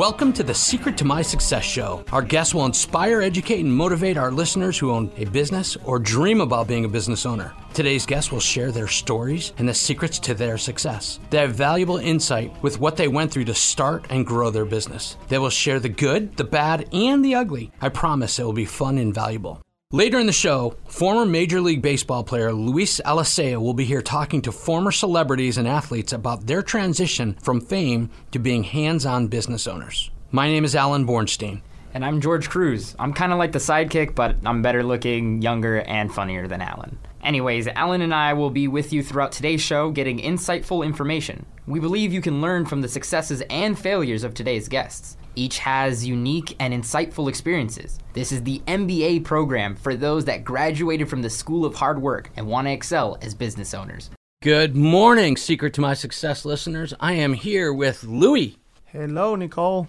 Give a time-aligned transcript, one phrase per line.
[0.00, 2.02] Welcome to the Secret to My Success Show.
[2.10, 6.40] Our guests will inspire, educate, and motivate our listeners who own a business or dream
[6.40, 7.52] about being a business owner.
[7.74, 11.20] Today's guests will share their stories and the secrets to their success.
[11.28, 15.18] They have valuable insight with what they went through to start and grow their business.
[15.28, 17.70] They will share the good, the bad, and the ugly.
[17.82, 19.60] I promise it will be fun and valuable.
[19.92, 24.40] Later in the show, former Major League Baseball player Luis Alicea will be here talking
[24.42, 29.66] to former celebrities and athletes about their transition from fame to being hands on business
[29.66, 30.12] owners.
[30.30, 31.62] My name is Alan Bornstein.
[31.92, 32.94] And I'm George Cruz.
[33.00, 36.96] I'm kind of like the sidekick, but I'm better looking, younger, and funnier than Alan.
[37.20, 41.46] Anyways, Alan and I will be with you throughout today's show getting insightful information.
[41.66, 45.16] We believe you can learn from the successes and failures of today's guests.
[45.36, 47.98] Each has unique and insightful experiences.
[48.12, 52.30] This is the MBA program for those that graduated from the School of Hard Work
[52.36, 54.10] and want to excel as business owners.
[54.42, 56.94] Good morning, Secret to My Success listeners.
[56.98, 58.56] I am here with Louie.
[58.86, 59.86] Hello, Nicole.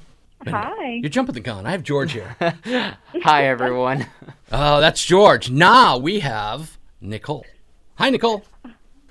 [0.47, 0.99] Hi.
[1.01, 1.65] You're jumping the gun.
[1.65, 2.35] I have George here.
[3.23, 4.07] Hi, everyone.
[4.51, 5.49] oh, that's George.
[5.49, 7.45] Now we have Nicole.
[7.95, 8.43] Hi, Nicole.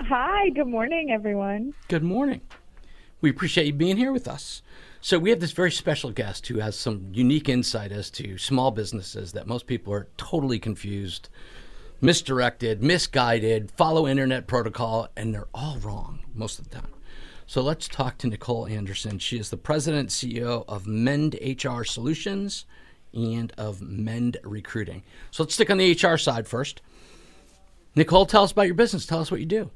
[0.01, 0.51] Hi.
[0.51, 1.75] Good morning, everyone.
[1.89, 2.41] Good morning.
[3.21, 4.63] We appreciate you being here with us.
[5.03, 8.71] So we have this very special guest who has some unique insight as to small
[8.71, 11.31] businesses that most people are totally confused,
[12.03, 16.93] misdirected, misguided, follow internet protocol, and they're all wrong most of the time.
[17.47, 19.19] So let's talk to Nicole Anderson.
[19.19, 22.67] She is the president CEO of Mend HR Solutions
[23.15, 25.03] and of Mend Recruiting.
[25.31, 26.83] So let's stick on the HR side first.
[27.97, 29.07] Nicole, tell us about your business.
[29.07, 29.71] Tell us what you do.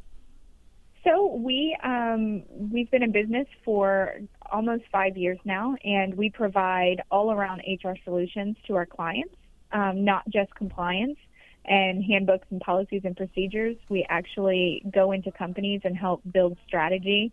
[1.03, 4.15] So we um, we've been in business for
[4.55, 9.35] almost five years now, and we provide all around HR solutions to our clients,
[9.73, 11.19] um, not just compliance
[11.65, 13.77] and handbooks and policies and procedures.
[13.89, 17.33] We actually go into companies and help build strategy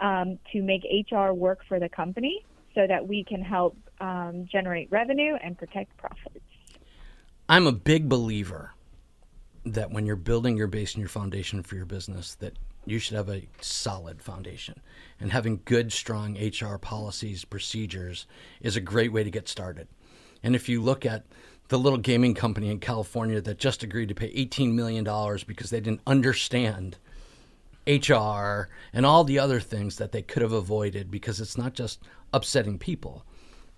[0.00, 4.90] um, to make HR work for the company, so that we can help um, generate
[4.90, 6.40] revenue and protect profits.
[7.50, 8.72] I'm a big believer
[9.66, 13.16] that when you're building your base and your foundation for your business, that you should
[13.16, 14.80] have a solid foundation.
[15.20, 18.26] And having good, strong HR policies, procedures
[18.60, 19.88] is a great way to get started.
[20.42, 21.24] And if you look at
[21.68, 25.04] the little gaming company in California that just agreed to pay $18 million
[25.46, 26.98] because they didn't understand
[27.86, 32.02] HR and all the other things that they could have avoided because it's not just
[32.32, 33.24] upsetting people,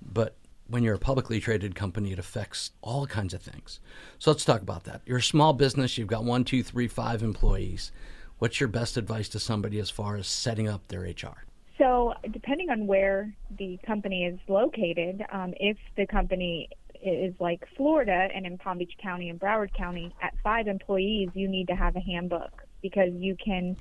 [0.03, 0.37] but
[0.67, 3.81] when you're a publicly traded company, it affects all kinds of things.
[4.19, 5.03] So let's talk about that.
[5.07, 7.93] You're a small business, you've got one, two, three, five employees.
[8.39, 11.45] What's your best advice to somebody as far as setting up their HR?
[11.79, 16.69] So, depending on where the company is located, um, if the company
[17.03, 21.49] is like Florida and in Palm Beach County and Broward County, at five employees, you
[21.49, 23.77] need to have a handbook because you can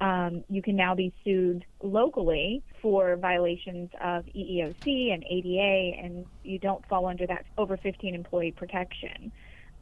[0.00, 6.60] um, you can now be sued locally for violations of EEOC and ADA, and you
[6.60, 9.32] don't fall under that over 15 employee protection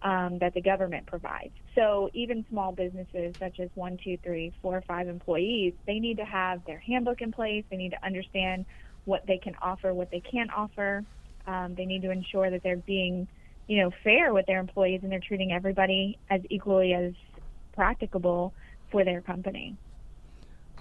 [0.03, 1.53] um, that the government provides.
[1.75, 6.25] So even small businesses such as one, two, three, four, five employees, they need to
[6.25, 7.65] have their handbook in place.
[7.71, 8.67] They need to understand
[9.05, 11.05] what they can offer, what they can't offer.
[11.47, 13.29] Um, they need to ensure that they're being,
[13.69, 17.13] you know, fair with their employees and they're treating everybody as equally as
[17.75, 18.53] practicable
[18.91, 19.77] for their company.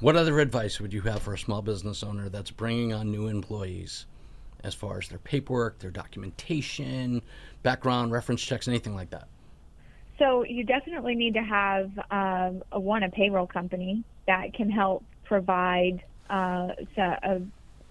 [0.01, 3.27] What other advice would you have for a small business owner that's bringing on new
[3.27, 4.05] employees
[4.65, 7.21] as far as their paperwork, their documentation,
[7.63, 9.27] background, reference checks, anything like that?
[10.17, 15.03] So you definitely need to have um, a, one a payroll company that can help
[15.23, 17.41] provide uh, a, a,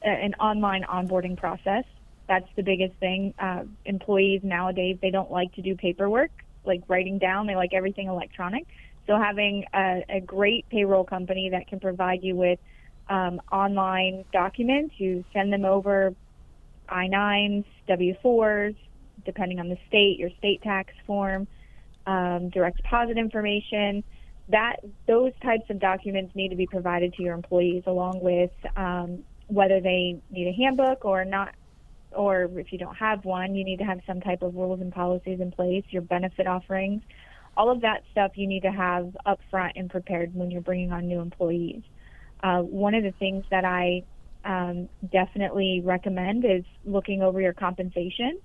[0.03, 1.85] an online onboarding process.
[2.27, 3.35] That's the biggest thing.
[3.39, 6.31] Uh, employees nowadays they don't like to do paperwork,
[6.65, 7.47] like writing down.
[7.47, 8.67] They like everything electronic.
[9.07, 12.59] So having a, a great payroll company that can provide you with
[13.11, 16.15] um, online documents, you send them over
[16.89, 18.77] I-9s, W-4s,
[19.25, 21.47] depending on the state, your state tax form,
[22.07, 24.05] um, direct deposit information.
[24.51, 29.25] That those types of documents need to be provided to your employees, along with um,
[29.47, 31.55] whether they need a handbook or not,
[32.13, 34.93] or if you don't have one, you need to have some type of rules and
[34.93, 35.85] policies in place.
[35.91, 37.03] Your benefit offerings,
[37.57, 40.93] all of that stuff you need to have up front and prepared when you're bringing
[40.93, 41.83] on new employees.
[42.43, 44.03] Uh, one of the things that I
[44.45, 48.39] um, definitely recommend is looking over your compensation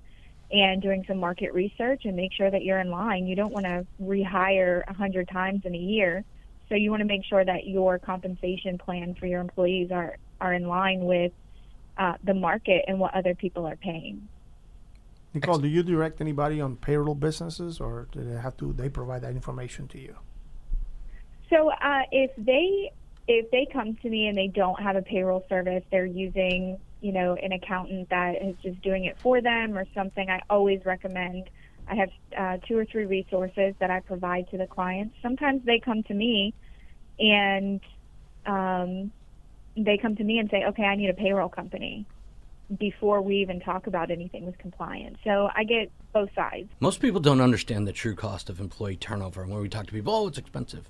[0.52, 3.28] and doing some market research and make sure that you're in line.
[3.28, 6.24] You don't want to rehire a hundred times in a year,
[6.68, 10.54] so you want to make sure that your compensation plan for your employees are are
[10.54, 11.34] in line with
[11.98, 14.28] uh, the market and what other people are paying.
[15.34, 18.74] Nicole, do you direct anybody on payroll businesses, or do they have to?
[18.74, 20.16] They provide that information to you.
[21.50, 22.92] So uh, if they
[23.30, 27.12] if they come to me and they don't have a payroll service, they're using you
[27.14, 31.50] know, an accountant that is just doing it for them or something, I always recommend.
[31.88, 35.16] I have uh, two or three resources that I provide to the clients.
[35.22, 36.54] Sometimes they come to me
[37.20, 37.80] and
[38.46, 39.12] um,
[39.76, 42.06] they come to me and say, okay, I need a payroll company
[42.78, 45.18] before we even talk about anything with compliance.
[45.24, 46.70] So I get both sides.
[46.80, 49.46] Most people don't understand the true cost of employee turnover.
[49.46, 50.88] When we talk to people, oh, it's expensive.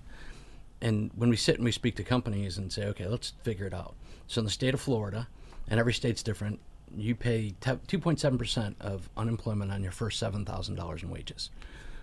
[0.81, 3.73] And when we sit and we speak to companies and say, okay, let's figure it
[3.73, 3.95] out.
[4.27, 5.27] So in the state of Florida,
[5.67, 6.59] and every state's different,
[6.95, 11.49] you pay 2.7% of unemployment on your first $7,000 in wages.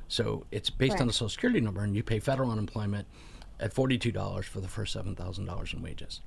[0.08, 3.08] So it's based on the Social Security number, and you pay federal unemployment
[3.58, 6.20] at $42 for the first $7,000 in wages.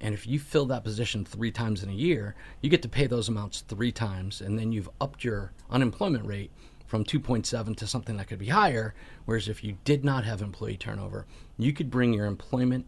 [0.00, 3.06] And if you fill that position three times in a year, you get to pay
[3.06, 6.50] those amounts three times, and then you've upped your unemployment rate
[6.86, 8.94] from 2.7 to something that could be higher.
[9.24, 11.26] Whereas if you did not have employee turnover,
[11.56, 12.86] you could bring your employment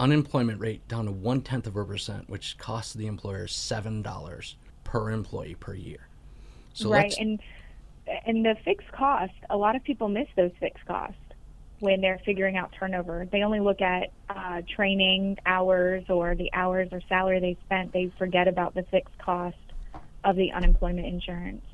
[0.00, 4.56] unemployment rate down to one tenth of a percent, which costs the employer seven dollars
[4.84, 6.08] per employee per year.
[6.72, 7.40] So right, and
[8.26, 9.32] and the fixed cost.
[9.50, 11.16] A lot of people miss those fixed costs
[11.80, 13.26] when they're figuring out turnover.
[13.30, 17.92] They only look at uh, training hours or the hours or salary they spent.
[17.92, 19.56] They forget about the fixed cost
[20.24, 21.64] of the unemployment insurance.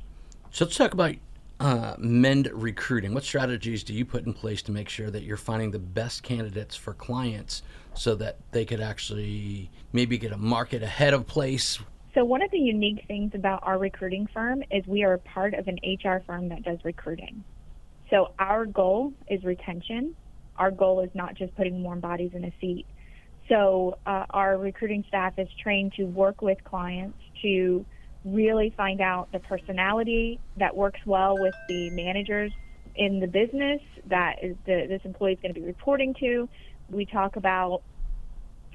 [0.50, 1.14] So let's talk about
[1.60, 3.14] uh, mend recruiting.
[3.14, 6.22] What strategies do you put in place to make sure that you're finding the best
[6.22, 7.62] candidates for clients
[7.94, 11.78] so that they could actually maybe get a market ahead of place?
[12.14, 15.66] So, one of the unique things about our recruiting firm is we are part of
[15.68, 17.44] an HR firm that does recruiting.
[18.10, 20.14] So our goal is retention.
[20.56, 22.86] Our goal is not just putting warm bodies in a seat.
[23.48, 27.84] So uh, our recruiting staff is trained to work with clients to
[28.24, 32.52] really find out the personality that works well with the managers
[32.96, 36.48] in the business that is the, this employee is going to be reporting to.
[36.90, 37.82] We talk about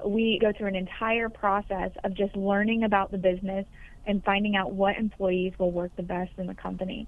[0.06, 3.66] we go through an entire process of just learning about the business
[4.06, 7.08] and finding out what employees will work the best in the company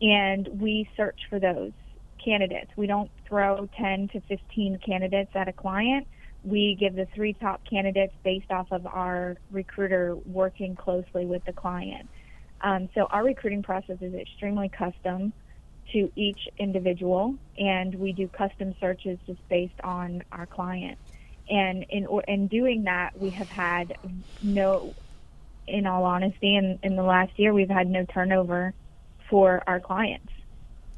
[0.00, 1.72] and we search for those
[2.22, 2.70] candidates.
[2.76, 6.06] We don't throw 10 to 15 candidates at a client.
[6.46, 11.54] We give the three top candidates based off of our recruiter working closely with the
[11.54, 12.10] client.
[12.62, 15.34] Um, so our recruiting process is extremely custom
[15.92, 20.98] to each individual, and we do custom searches just based on our client.
[21.50, 23.94] And in in doing that, we have had
[24.42, 24.96] no,
[25.68, 28.74] in all honesty, in, in the last year, we've had no turnover
[29.30, 30.32] for our clients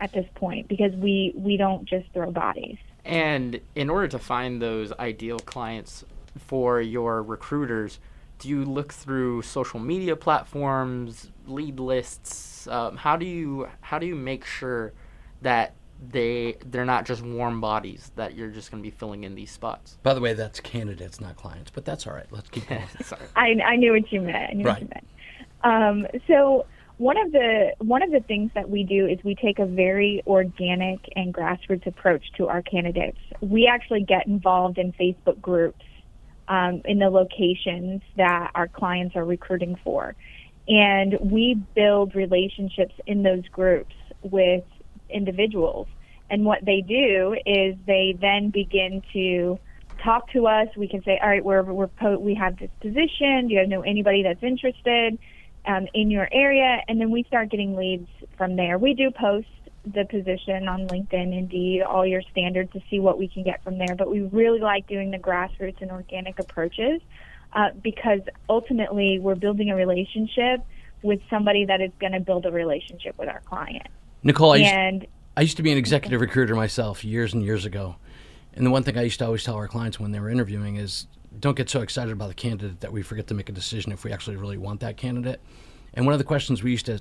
[0.01, 2.79] at this point because we we don't just throw bodies.
[3.09, 6.05] And in order to find those ideal clients
[6.37, 8.01] for your recruiters,
[8.39, 12.69] do you look through social media platforms, lead lists?
[12.69, 14.93] Um, how do you how do you make sure
[15.41, 15.75] that
[16.13, 19.51] they they're not just warm bodies that you're just going to be filling in these
[19.51, 19.97] spots?
[20.03, 22.27] By the way, that's candidates, not clients, but that's all right.
[22.31, 22.85] Let's keep going.
[23.03, 24.51] Sorry, I I knew what you meant.
[24.51, 24.75] I knew right.
[24.75, 25.07] what you meant.
[25.65, 26.67] Um, so
[26.99, 30.23] one of the one of the things that we do is we take a very
[30.27, 33.19] organic and grassroots approach to our candidates.
[33.41, 35.85] We actually get involved in Facebook groups
[36.49, 40.17] um, in the locations that our clients are recruiting for,
[40.67, 44.65] and we build relationships in those groups with
[45.09, 45.87] individuals.
[46.31, 49.59] And what they do is they then begin to
[50.03, 50.69] talk to us.
[50.77, 53.49] We can say, all right, we're, we're po- we have this position.
[53.49, 55.19] Do you know anybody that's interested?
[55.69, 58.79] Um, in your area, and then we start getting leads from there.
[58.79, 59.47] We do post
[59.85, 63.79] the position on LinkedIn, Indeed, all your standards to see what we can get from
[63.79, 63.95] there.
[63.95, 67.01] But we really like doing the grassroots and organic approaches
[67.53, 70.61] uh, because ultimately we're building a relationship
[71.03, 73.87] with somebody that is going to build a relationship with our client.
[74.23, 77.65] Nicole, I and used, I used to be an executive recruiter myself years and years
[77.65, 77.97] ago.
[78.55, 80.77] And the one thing I used to always tell our clients when they were interviewing
[80.77, 81.07] is
[81.41, 84.05] don't get so excited about the candidate that we forget to make a decision if
[84.05, 85.41] we actually really want that candidate.
[85.95, 87.01] And one of the questions we used to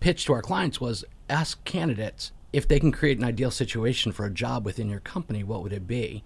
[0.00, 4.24] pitch to our clients was ask candidates if they can create an ideal situation for
[4.24, 6.22] a job within your company, what would it be?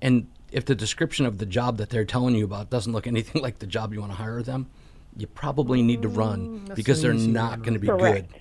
[0.00, 3.42] And if the description of the job that they're telling you about doesn't look anything
[3.46, 4.68] like the job you want to hire them,
[5.16, 8.30] you probably need to run mm, because they're not going to be Correct.
[8.30, 8.40] good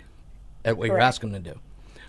[0.66, 1.00] at what Correct.
[1.00, 1.60] you're asking them to do.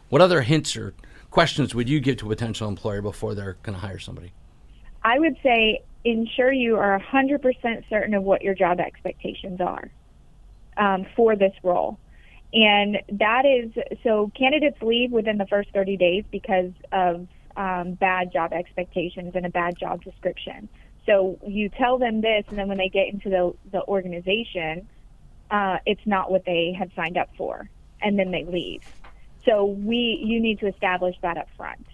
[0.09, 0.95] What other hints or
[1.31, 4.33] questions would you give to a potential employer before they're going to hire somebody?
[5.07, 9.89] I would say ensure you are 100% certain of what your job expectations are
[10.77, 12.01] um, for this role.
[12.53, 13.71] And that is
[14.03, 19.47] so candidates leave within the first 30 days because of um, bad job expectations and
[19.47, 20.69] a bad job description.
[21.07, 24.89] So you tell them this, and then when they get into the, the organization,
[25.53, 27.71] uh, it's not what they had signed up for,
[28.03, 28.83] and then they leave.
[29.45, 31.87] So we, you need to establish that up front,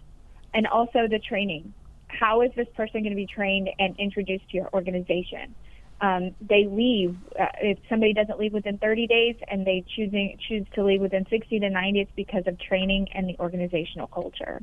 [0.54, 1.74] and also the training
[2.18, 5.54] how is this person going to be trained and introduced to your organization?
[6.02, 7.16] um, they leave.
[7.38, 11.24] Uh, if somebody doesn't leave within 30 days and they choosing choose to leave within
[11.30, 14.60] 60 to 90, it's because of training and the organizational culture.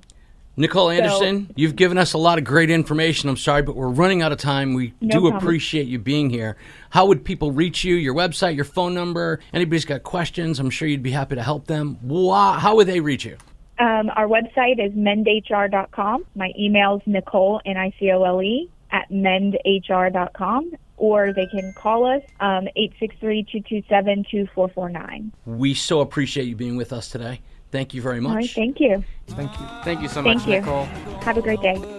[0.58, 3.30] Nicole Anderson, you've given us a lot of great information.
[3.30, 4.74] I'm sorry, but we're running out of time.
[4.74, 5.38] We No do problem.
[5.38, 6.58] appreciate you being here.
[6.90, 7.96] How would people reach you?
[7.96, 9.40] Your website, your phone number?
[9.54, 10.60] Anybody's got questions?
[10.60, 11.98] I'm sure you'd be happy to help them.
[12.04, 13.38] How would they reach you?
[13.80, 16.26] Um, our website is mendhr.com.
[16.36, 20.72] My email is Nicole, N I C O L E, at mendhr.com.
[20.98, 25.32] Or they can call us, um, 863 227 2449.
[25.46, 27.40] We so appreciate you being with us today.
[27.72, 28.32] Thank you very much.
[28.32, 29.04] All right, thank you.
[29.28, 29.66] Thank you.
[29.84, 30.60] Thank you so Thank much, you.
[30.60, 30.86] Nicole.
[31.24, 31.99] Have a great day.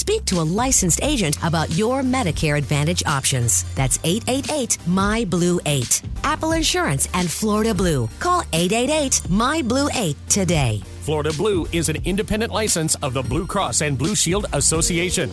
[0.00, 3.66] speak to a licensed agent about your Medicare Advantage options.
[3.74, 6.02] That's 888 My Blue 8.
[6.24, 8.08] Apple Insurance and Florida Blue.
[8.18, 10.82] Call 888 My Blue 8 today.
[11.02, 15.30] Florida Blue is an independent license of the Blue Cross and Blue Shield Association.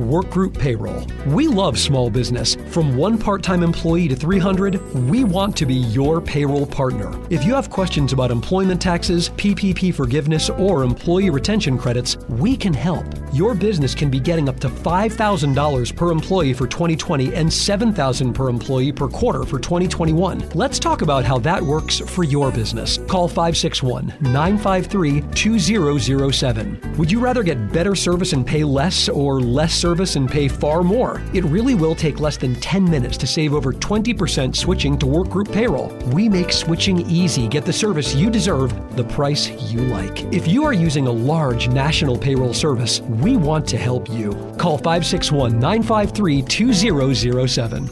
[0.00, 1.06] Workgroup Payroll.
[1.26, 2.56] We love small business.
[2.68, 7.12] From one part time employee to 300, we want to be your payroll partner.
[7.30, 12.72] If you have questions about employment taxes, PPP forgiveness, or employee retention credits, we can
[12.72, 13.04] help.
[13.32, 18.48] Your business can be getting up to $5,000 per employee for 2020 and $7,000 per
[18.48, 20.48] employee per quarter for 2021.
[20.54, 22.98] Let's talk about how that works for your business.
[23.06, 26.94] Call 561 953 2007.
[26.96, 30.82] Would you rather get better service and pay less or less service and pay far
[30.82, 31.20] more?
[31.34, 35.52] It really will take less than 10 minutes to save over 20% switching to Workgroup
[35.52, 35.88] Payroll.
[36.12, 37.48] We make switching easy.
[37.48, 40.22] Get the service you deserve, the price you like.
[40.32, 44.30] If you are using a large national payroll service, we want to help you.
[44.58, 47.90] Call 561 953 2007.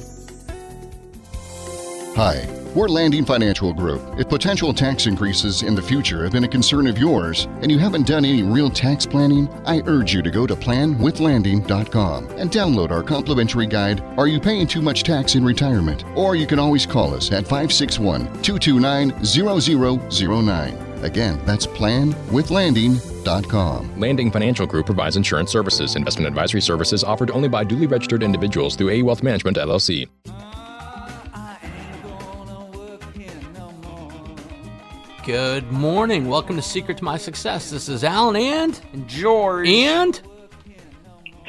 [2.14, 4.02] Hi, we're Landing Financial Group.
[4.18, 7.78] If potential tax increases in the future have been a concern of yours and you
[7.78, 12.90] haven't done any real tax planning, I urge you to go to planwithlanding.com and download
[12.90, 16.04] our complimentary guide Are You Paying Too Much Tax in Retirement?
[16.16, 20.88] Or you can always call us at 561 229 0009.
[21.04, 24.00] Again, that's planwithlanding.com.
[24.00, 25.96] Landing Financial Group provides insurance services.
[25.96, 30.08] Investment advisory services offered only by duly registered individuals through A Wealth Management LLC.
[35.28, 36.26] Good morning.
[36.26, 37.68] Welcome to Secret to My Success.
[37.68, 39.68] This is Alan and George.
[39.68, 40.18] and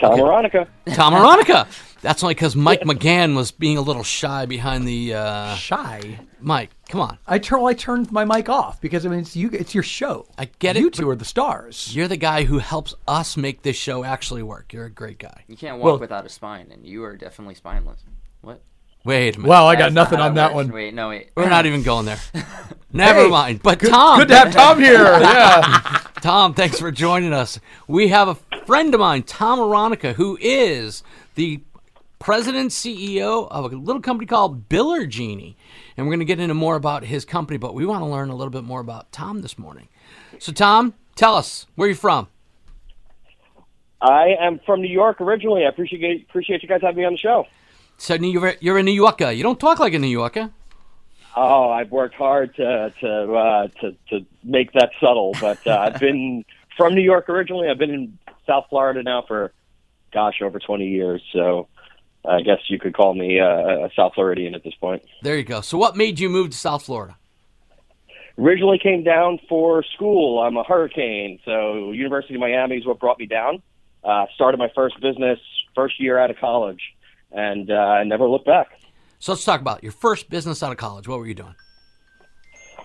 [0.01, 0.67] Tom Veronica.
[0.87, 1.65] Tom Aronica.
[2.01, 6.19] That's only because Mike McGann was being a little shy behind the uh, Shy.
[6.41, 6.71] Mike.
[6.89, 7.63] Come on, I turn.
[7.65, 9.49] I turned my mic off because I mean it's you.
[9.53, 10.27] It's your show.
[10.37, 11.95] I get it, You two are the stars.
[11.95, 14.73] you're the guy who helps us make this show actually work.
[14.73, 15.45] You're a great guy.
[15.47, 18.03] You can't walk Well- without a spine, and you are definitely spineless.
[18.41, 18.61] What?
[19.05, 19.49] Wait a minute.
[19.49, 20.67] Well, I got That's nothing on that that works.
[20.67, 20.75] one.
[20.75, 21.29] Wait, no, wait.
[21.35, 22.19] We're not even going there.
[22.93, 23.63] Never Hey, mind.
[23.63, 25.03] But Good, Tom, good to have Tom here.
[25.21, 26.01] Yeah.
[26.21, 27.59] Tom, thanks for joining us.
[27.87, 31.01] We have a friend of mine, Tom Aronica, who is
[31.35, 31.61] the
[32.19, 35.55] president CEO of a little company called Biller Genie.
[35.95, 38.29] And we're going to get into more about his company, but we want to learn
[38.29, 39.87] a little bit more about Tom this morning.
[40.39, 42.27] So, Tom, tell us where you're from.
[44.01, 45.65] I am from New York originally.
[45.65, 47.45] I appreciate appreciate you guys having me on the show.
[47.99, 49.31] So, you're, you're a New Yorker.
[49.31, 50.51] You don't talk like a New Yorker.
[51.35, 55.99] Oh, I've worked hard to to uh, to to make that subtle, but uh, I've
[55.99, 56.43] been
[56.77, 57.69] from New York originally.
[57.69, 59.53] I've been in South Florida now for,
[60.11, 61.21] gosh, over twenty years.
[61.31, 61.67] So
[62.27, 65.03] I guess you could call me uh, a South Floridian at this point.
[65.21, 65.61] There you go.
[65.61, 67.17] So, what made you move to South Florida?
[68.37, 70.39] Originally came down for school.
[70.39, 73.61] I'm a hurricane, so University of Miami is what brought me down.
[74.03, 75.39] Uh, started my first business
[75.75, 76.81] first year out of college,
[77.31, 78.67] and uh, I never looked back.
[79.19, 81.07] So, let's talk about your first business out of college.
[81.07, 81.55] What were you doing?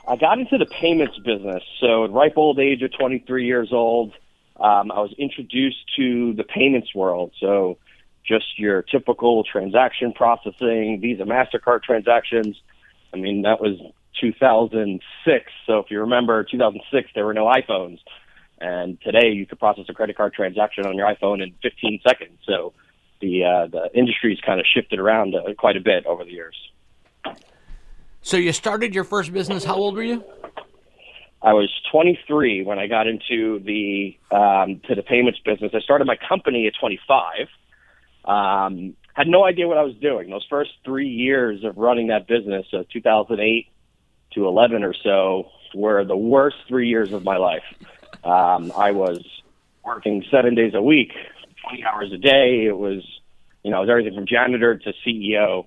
[0.07, 1.63] I got into the payments business.
[1.81, 4.13] So at ripe old age of 23 years old,
[4.57, 7.33] um, I was introduced to the payments world.
[7.41, 7.79] So
[8.27, 12.61] just your typical transaction processing, Visa, MasterCard transactions.
[13.13, 13.79] I mean, that was
[14.21, 15.53] 2006.
[15.67, 17.99] So if you remember 2006, there were no iPhones.
[18.61, 22.39] And today, you could process a credit card transaction on your iPhone in 15 seconds.
[22.47, 22.73] So
[23.21, 26.57] the uh, the industry's kind of shifted around uh, quite a bit over the years.
[28.23, 29.65] So you started your first business.
[29.65, 30.25] How old were you?
[31.43, 35.73] I was 23 when I got into the um, to the payments business.
[35.75, 37.49] I started my company at 25.
[38.25, 40.31] Um, had no idea what I was doing.
[40.31, 43.69] Those first three years of running that business, uh, 2008
[44.33, 47.63] to 11 or so, were the worst three years of my life.
[48.25, 49.25] Um, I was
[49.85, 51.13] working seven days a week,
[51.69, 52.67] 20 hours a day.
[52.67, 53.05] It was,
[53.63, 55.67] you know, it was everything from janitor to CEO.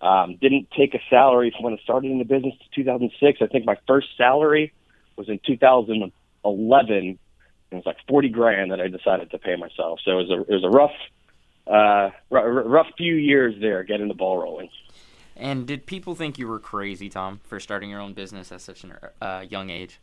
[0.00, 3.38] Um, didn't take a salary from when I started in the business to 2006.
[3.40, 4.72] I think my first salary
[5.16, 6.12] was in 2011.
[6.96, 7.18] And
[7.70, 10.00] It was like 40 grand that I decided to pay myself.
[10.04, 10.92] So it was a it was a rough,
[11.66, 14.68] uh, r- rough few years there getting the ball rolling.
[15.36, 18.84] And did people think you were crazy, Tom, for starting your own business at such
[18.84, 19.98] a uh, young age?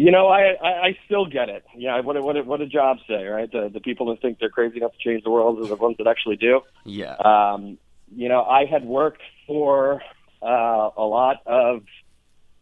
[0.00, 1.62] You know, I, I I still get it.
[1.76, 3.52] Yeah, what what what do Jobs say, right?
[3.52, 5.96] The the people that think they're crazy enough to change the world are the ones
[5.98, 6.62] that actually do.
[6.86, 7.16] Yeah.
[7.16, 7.76] Um,
[8.10, 10.00] you know, I had worked for
[10.42, 11.82] uh, a lot of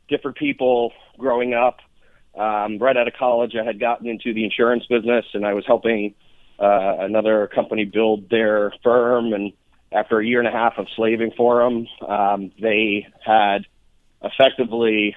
[0.09, 1.78] different people growing up.
[2.37, 5.64] Um, right out of college, I had gotten into the insurance business, and I was
[5.64, 6.16] helping
[6.59, 9.33] uh, another company build their firm.
[9.33, 9.52] And
[9.92, 13.64] after a year and a half of slaving for them, um, they had
[14.23, 15.14] effectively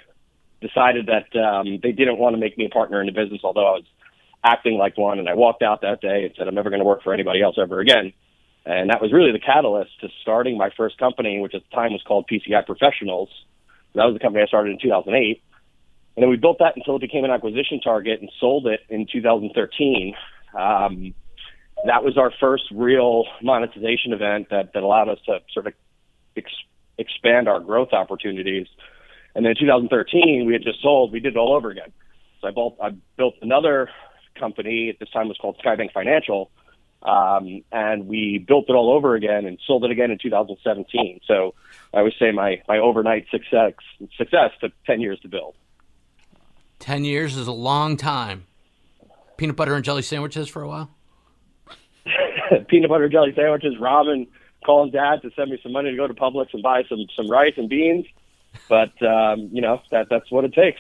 [0.61, 3.67] decided that um, they didn't want to make me a partner in the business, although
[3.67, 3.85] I was
[4.43, 5.19] acting like one.
[5.19, 7.41] And I walked out that day and said, I'm never going to work for anybody
[7.41, 8.13] else ever again.
[8.65, 11.93] And that was really the catalyst to starting my first company, which at the time
[11.93, 13.29] was called PCI Professionals.
[13.95, 15.41] That was the company I started in 2008.
[16.15, 19.07] And then we built that until it became an acquisition target and sold it in
[19.11, 20.15] 2013.
[20.57, 21.13] Um,
[21.85, 25.73] that was our first real monetization event that, that allowed us to sort of
[26.37, 26.51] ex-
[26.97, 28.67] expand our growth opportunities.
[29.35, 31.91] And then in 2013, we had just sold, we did it all over again.
[32.41, 33.89] So I built, I built another
[34.38, 36.51] company at this time it was called Skybank Financial.
[37.03, 41.22] Um, and we built it all over again and sold it again in 2017.
[41.25, 41.55] So
[41.94, 43.74] I always say my, my overnight success,
[44.17, 45.55] success took 10 years to build.
[46.79, 48.46] 10 years is a long time.
[49.37, 50.91] Peanut butter and jelly sandwiches for a while?
[52.67, 54.27] Peanut butter and jelly sandwiches, ramen,
[54.63, 57.29] calling dad to send me some money to go to Publix and buy some, some
[57.29, 58.05] rice and beans.
[58.70, 60.79] But, um, you know, that, that's what it takes.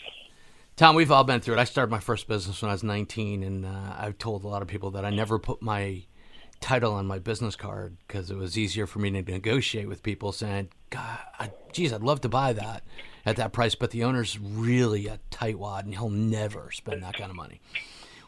[0.75, 1.59] Tom, we've all been through it.
[1.59, 4.61] I started my first business when I was 19, and uh, I've told a lot
[4.61, 6.03] of people that I never put my
[6.61, 10.31] title on my business card because it was easier for me to negotiate with people
[10.31, 12.83] saying, God, I, geez, I'd love to buy that
[13.25, 17.29] at that price, but the owner's really a tightwad and he'll never spend that kind
[17.29, 17.61] of money.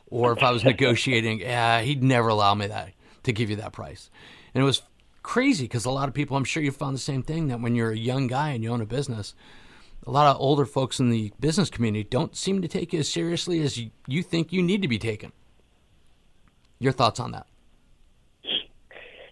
[0.07, 3.71] Or if I was negotiating, yeah, he'd never allow me that to give you that
[3.71, 4.09] price.
[4.53, 4.81] And it was
[5.23, 7.75] crazy because a lot of people, I'm sure you found the same thing that when
[7.75, 9.33] you're a young guy and you own a business,
[10.05, 13.09] a lot of older folks in the business community don't seem to take you as
[13.09, 15.31] seriously as you, think you need to be taken.
[16.79, 17.47] Your thoughts on that?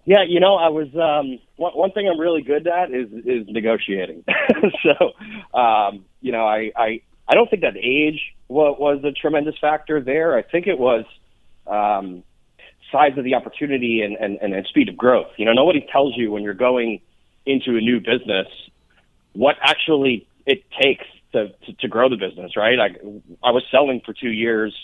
[0.05, 3.45] Yeah, you know, I was um, one, one thing I'm really good at is is
[3.47, 4.23] negotiating.
[4.83, 9.55] so, um, you know, I, I I don't think that age was, was a tremendous
[9.61, 10.35] factor there.
[10.35, 11.05] I think it was
[11.67, 12.23] um,
[12.91, 15.27] size of the opportunity and, and, and speed of growth.
[15.37, 17.01] You know, nobody tells you when you're going
[17.45, 18.47] into a new business
[19.33, 22.77] what actually it takes to, to, to grow the business, right?
[22.79, 22.89] I,
[23.43, 24.75] I was selling for two years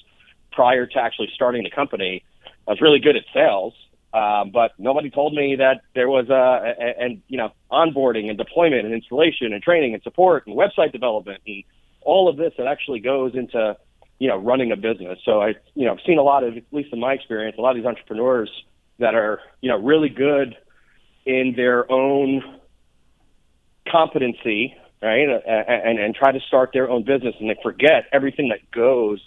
[0.52, 2.24] prior to actually starting the company.
[2.67, 3.74] I was really good at sales,
[4.13, 8.38] um, but nobody told me that there was a, a, and you know onboarding and
[8.38, 11.63] deployment and installation and training and support and website development and
[12.02, 13.76] all of this that actually goes into
[14.19, 15.19] you know running a business.
[15.25, 17.62] So I you know I've seen a lot of at least in my experience a
[17.62, 18.51] lot of these entrepreneurs
[18.99, 20.56] that are you know really good
[21.25, 22.41] in their own
[23.91, 28.60] competency right and and try to start their own business and they forget everything that
[28.71, 29.21] goes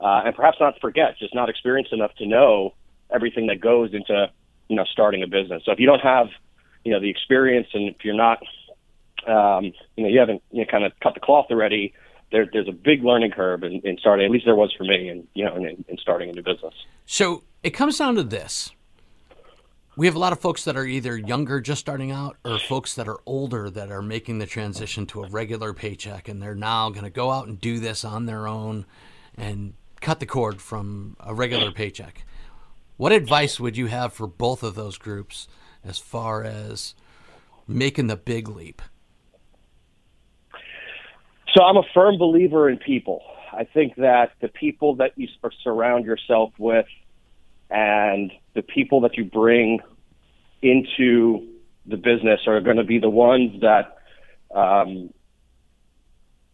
[0.00, 2.74] uh, and perhaps not forget just not experienced enough to know
[3.12, 4.30] everything that goes into
[4.68, 5.62] you know starting a business.
[5.66, 6.28] So if you don't have
[6.84, 8.38] you know the experience and if you're not
[9.26, 9.64] um,
[9.96, 11.92] you know you haven't you know kind of cut the cloth already,
[12.32, 14.24] there, there's a big learning curve in, in starting.
[14.24, 16.74] At least there was for me, and you know in, in starting a new business.
[17.06, 18.70] So it comes down to this.
[19.96, 22.94] We have a lot of folks that are either younger, just starting out, or folks
[22.94, 26.90] that are older that are making the transition to a regular paycheck, and they're now
[26.90, 28.86] going to go out and do this on their own
[29.36, 32.24] and cut the cord from a regular paycheck.
[32.96, 35.48] What advice would you have for both of those groups
[35.84, 36.94] as far as
[37.66, 38.82] making the big leap?
[41.54, 43.22] So I'm a firm believer in people.
[43.52, 45.26] I think that the people that you
[45.64, 46.86] surround yourself with
[47.70, 49.80] and the people that you bring
[50.62, 51.48] into
[51.86, 53.96] the business are going to be the ones that
[54.54, 55.12] um,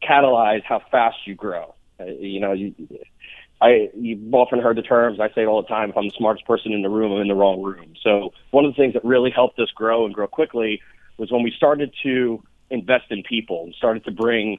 [0.02, 1.74] catalyze how fast you grow.
[2.00, 2.74] Uh, you know, you,
[3.61, 5.18] I you've often heard the terms.
[5.20, 5.90] I say it all the time.
[5.90, 7.94] If I'm the smartest person in the room, I'm in the wrong room.
[8.02, 10.80] So one of the things that really helped us grow and grow quickly
[11.18, 14.59] was when we started to invest in people and started to bring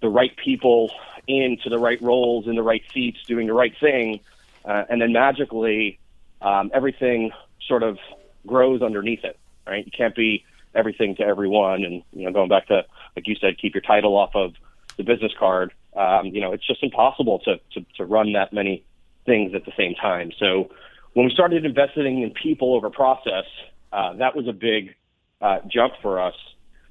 [0.00, 0.90] the right people
[1.26, 4.20] into the right roles in the right seats, doing the right thing,
[4.64, 5.98] uh, and then magically
[6.40, 7.30] um, everything
[7.66, 7.98] sort of
[8.46, 9.38] grows underneath it.
[9.66, 9.84] Right?
[9.84, 12.84] You can't be everything to everyone, and you know, going back to
[13.16, 14.54] like you said, keep your title off of
[14.96, 15.72] the business card.
[15.96, 18.84] Um, you know, it's just impossible to, to to run that many
[19.26, 20.32] things at the same time.
[20.38, 20.70] So
[21.12, 23.44] when we started investing in people over process,
[23.92, 24.94] uh, that was a big
[25.40, 26.34] uh, jump for us.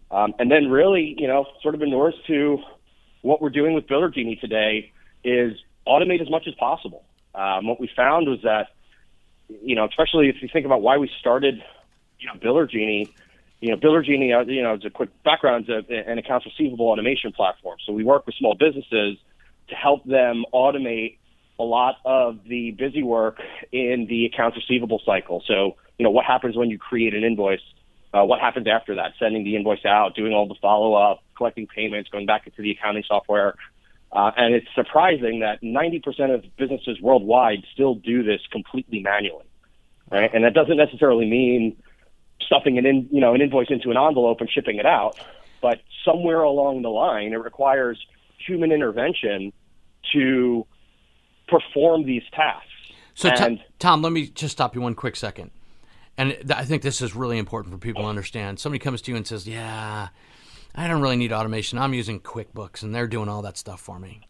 [0.09, 2.59] Um, and then really, you know, sort of endorse to
[3.27, 4.91] what we're doing with Biller Genie today
[5.23, 7.03] is automate as much as possible.
[7.35, 8.69] Um, what we found was that,
[9.49, 11.61] you know, especially if you think about why we started,
[12.19, 13.13] you know, Biller Genie,
[13.59, 16.87] you know, Biller Genie, uh, you know, as a quick background, is an accounts receivable
[16.87, 17.77] automation platform.
[17.85, 19.17] So we work with small businesses
[19.67, 21.17] to help them automate
[21.59, 25.43] a lot of the busy work in the accounts receivable cycle.
[25.47, 27.59] So, you know, what happens when you create an invoice?
[28.17, 29.13] Uh, what happens after that?
[29.19, 32.71] Sending the invoice out, doing all the follow up, collecting payments, going back into the
[32.71, 33.55] accounting software.
[34.11, 39.45] Uh, and it's surprising that 90% of businesses worldwide still do this completely manually,
[40.09, 40.33] right?
[40.33, 41.75] And that doesn't necessarily mean
[42.39, 45.19] stuffing an in, you know an invoice into an envelope and shipping it out,
[45.61, 47.99] but somewhere along the line, it requires
[48.45, 49.51] human intervention
[50.13, 50.65] to
[51.47, 52.67] perform these tasks.
[53.15, 55.51] So, and, Tom, Tom, let me just stop you one quick second.
[56.17, 58.59] And th- I think this is really important for people to understand.
[58.59, 60.09] Somebody comes to you and says, "Yeah,
[60.75, 61.77] I don't really need automation.
[61.77, 64.21] I'm using QuickBooks, and they're doing all that stuff for me."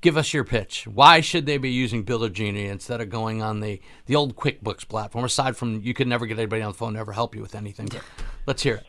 [0.00, 0.86] Give us your pitch.
[0.86, 4.86] Why should they be using Biller Genie instead of going on the, the old QuickBooks
[4.86, 5.24] platform?
[5.24, 7.54] Aside from you could never get anybody on the phone to ever help you with
[7.54, 7.86] anything.
[7.86, 8.02] But
[8.46, 8.86] let's hear it.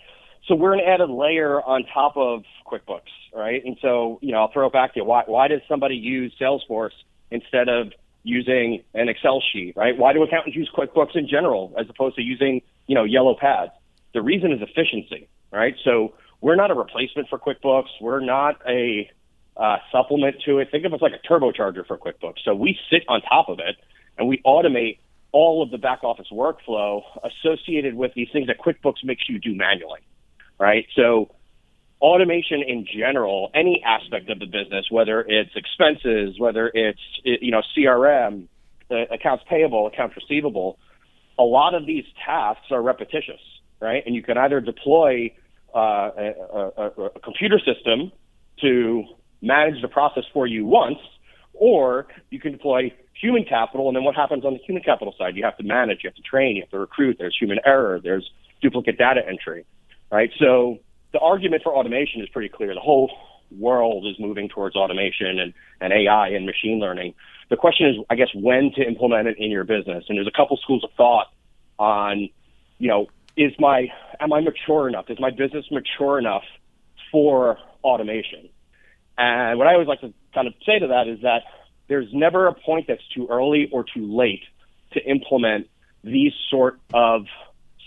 [0.47, 3.01] So we're an added layer on top of QuickBooks,
[3.34, 3.63] right?
[3.65, 5.06] And so, you know, I'll throw it back to you.
[5.06, 6.91] Why, why does somebody use Salesforce
[7.32, 7.91] instead of
[8.23, 9.97] using an Excel sheet, right?
[9.97, 13.71] Why do accountants use QuickBooks in general as opposed to using, you know, yellow pads?
[14.13, 15.75] The reason is efficiency, right?
[15.84, 17.89] So we're not a replacement for QuickBooks.
[18.01, 19.10] We're not a
[19.56, 20.69] uh, supplement to it.
[20.71, 22.39] Think of us like a turbocharger for QuickBooks.
[22.43, 23.75] So we sit on top of it
[24.17, 24.99] and we automate
[25.32, 29.56] all of the back office workflow associated with these things that QuickBooks makes you do
[29.56, 30.01] manually,
[30.60, 30.86] right?
[30.95, 31.32] So
[32.01, 37.62] automation in general, any aspect of the business, whether it's expenses, whether it's you know
[37.75, 38.47] CRM,
[38.91, 40.77] uh, accounts payable, accounts receivable,
[41.38, 43.41] a lot of these tasks are repetitious,
[43.79, 44.03] right?
[44.05, 45.33] And you can either deploy
[45.75, 45.79] uh,
[46.17, 48.12] a, a, a computer system
[48.62, 49.03] to
[49.41, 50.97] manage the process for you once,
[51.53, 55.36] or you can deploy human capital, and then what happens on the human capital side?
[55.36, 57.17] You have to manage, you have to train, you have to recruit.
[57.19, 58.29] There's human error, there's
[58.62, 59.65] duplicate data entry,
[60.12, 60.29] right?
[60.39, 60.79] So
[61.13, 62.74] the argument for automation is pretty clear.
[62.74, 63.12] The whole
[63.52, 67.13] world is moving towards automation and, and AI and machine learning.
[67.50, 70.06] The question is, I guess, when to implement it in your business.
[70.10, 71.28] And there's a couple schools of thought
[71.80, 72.30] on,
[72.78, 73.88] you know, is my,
[74.20, 75.06] am I mature enough?
[75.10, 76.43] Is my business mature enough
[77.12, 78.50] for automation?
[79.17, 81.43] And what I always like to kind of say to that is that
[81.88, 84.43] there's never a point that's too early or too late
[84.91, 85.70] to implement
[86.04, 87.26] these sort of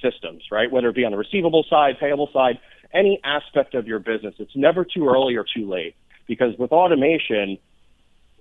[0.02, 0.70] systems, right?
[0.70, 2.58] Whether it be on the receivable side, payable side,
[2.92, 4.34] any aspect of your business.
[4.38, 5.94] It's never too early or too late
[6.26, 7.58] because with automation,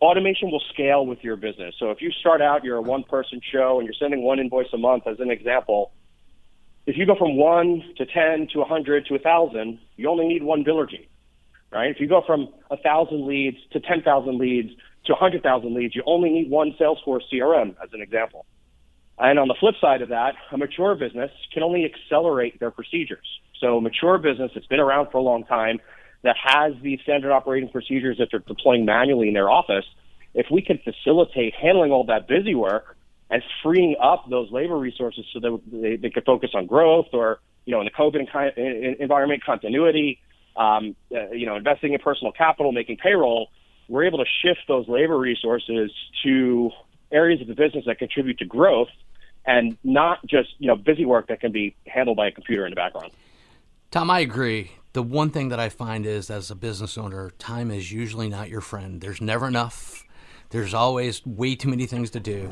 [0.02, 1.76] automation will scale with your business.
[1.80, 4.68] So if you start out, you're a one person show and you're sending one invoice
[4.74, 5.92] a month as an example,
[6.86, 10.64] if you go from one to 10 to 100 to 1,000, you only need one
[10.64, 11.08] Biller Genie,
[11.72, 11.92] right?
[11.92, 14.72] If you go from 1,000 leads to 10,000 leads
[15.06, 18.46] to 100,000 leads, you only need one Salesforce CRM as an example.
[19.20, 23.26] And on the flip side of that, a mature business can only accelerate their procedures.
[23.60, 25.80] So mature business that's been around for a long time
[26.24, 29.86] that has these standard operating procedures that they're deploying manually in their office,
[30.34, 32.96] if we can facilitate handling all that busy work
[33.30, 37.40] and freeing up those labor resources so that they, they could focus on growth or,
[37.66, 40.20] you know, in the COVID environment, continuity,
[40.56, 43.50] um, uh, you know, investing in personal capital, making payroll,
[43.88, 45.92] we're able to shift those labor resources
[46.24, 46.72] to
[47.12, 48.90] areas of the business that contribute to growth
[49.46, 52.72] and not just, you know, busy work that can be handled by a computer in
[52.72, 53.12] the background.
[53.92, 54.72] Tom, I agree.
[54.94, 58.50] The one thing that I find is, as a business owner, time is usually not
[58.50, 59.02] your friend.
[59.02, 60.04] There's never enough.
[60.50, 62.50] There's always way too many things to do.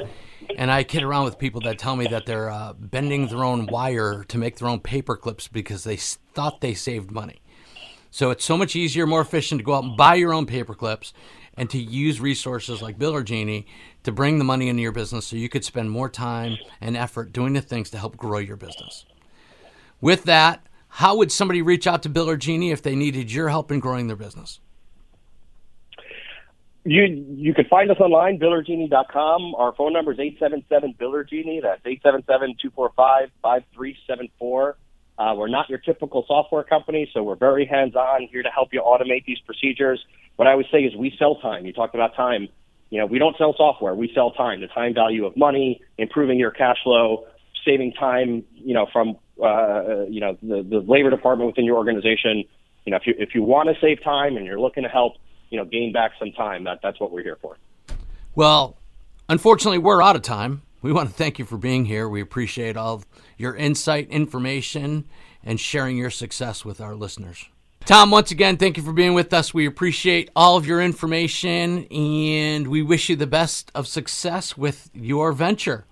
[0.55, 3.65] And I kid around with people that tell me that they're uh, bending their own
[3.65, 7.41] wire to make their own paper clips because they thought they saved money.
[8.11, 10.73] So it's so much easier, more efficient to go out and buy your own paper
[10.73, 11.13] clips
[11.57, 13.65] and to use resources like Biller Genie
[14.03, 17.33] to bring the money into your business so you could spend more time and effort
[17.33, 19.05] doing the things to help grow your business.
[19.99, 23.71] With that, how would somebody reach out to Biller Genie if they needed your help
[23.71, 24.59] in growing their business?
[26.85, 29.55] You you can find us online, billergenie.com.
[29.55, 31.59] Our phone number is 877-BILLERGENIE.
[31.61, 31.81] That's
[33.43, 34.73] 877-245-5374.
[35.17, 38.81] Uh, we're not your typical software company, so we're very hands-on, here to help you
[38.81, 40.03] automate these procedures.
[40.35, 41.65] What I would say is we sell time.
[41.65, 42.49] You talked about time.
[42.89, 43.95] You know, we don't sell software.
[43.95, 47.25] We sell time, the time value of money, improving your cash flow,
[47.65, 52.43] saving time, you know, from, uh, you know, the, the labor department within your organization.
[52.85, 55.13] You know, if you, if you want to save time and you're looking to help,
[55.49, 57.57] you know, gain back some time, that, that's what we're here for.
[58.35, 58.77] Well,
[59.27, 60.61] unfortunately, we're out of time.
[60.81, 62.07] We want to thank you for being here.
[62.07, 63.03] We appreciate all
[63.37, 65.05] your insight, information,
[65.43, 67.49] and sharing your success with our listeners.
[67.85, 69.53] Tom, once again, thank you for being with us.
[69.53, 74.89] We appreciate all of your information and we wish you the best of success with
[74.93, 75.85] your venture.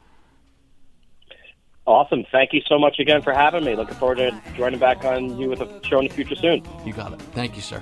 [1.86, 2.26] Awesome.
[2.32, 3.76] Thank you so much again for having me.
[3.76, 6.64] Looking forward to joining back on you with a show in the future soon.
[6.84, 7.22] You got it.
[7.34, 7.82] Thank you, sir.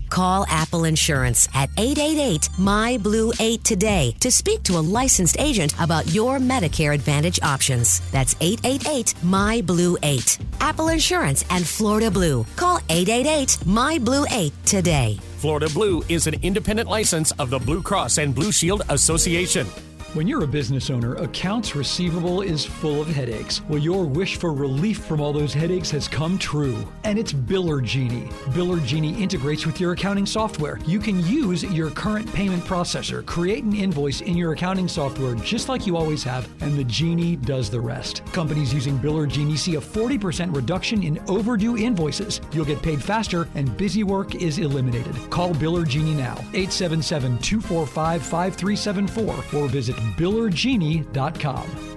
[0.11, 5.73] Call Apple Insurance at 888 My Blue 8 today to speak to a licensed agent
[5.79, 8.01] about your Medicare Advantage options.
[8.11, 10.37] That's 888 My Blue 8.
[10.59, 12.45] Apple Insurance and Florida Blue.
[12.57, 15.17] Call 888 My Blue 8 today.
[15.37, 19.65] Florida Blue is an independent license of the Blue Cross and Blue Shield Association.
[20.13, 23.61] When you're a business owner, accounts receivable is full of headaches.
[23.69, 26.85] Well, your wish for relief from all those headaches has come true.
[27.05, 28.27] And it's Biller Genie.
[28.47, 30.79] Biller Genie integrates with your accounting software.
[30.85, 35.69] You can use your current payment processor, create an invoice in your accounting software just
[35.69, 38.21] like you always have, and the Genie does the rest.
[38.33, 42.41] Companies using Biller Genie see a 40% reduction in overdue invoices.
[42.51, 45.15] You'll get paid faster, and busy work is eliminated.
[45.29, 51.91] Call Biller Genie now, 877 245 5374, or visit billergenie.com.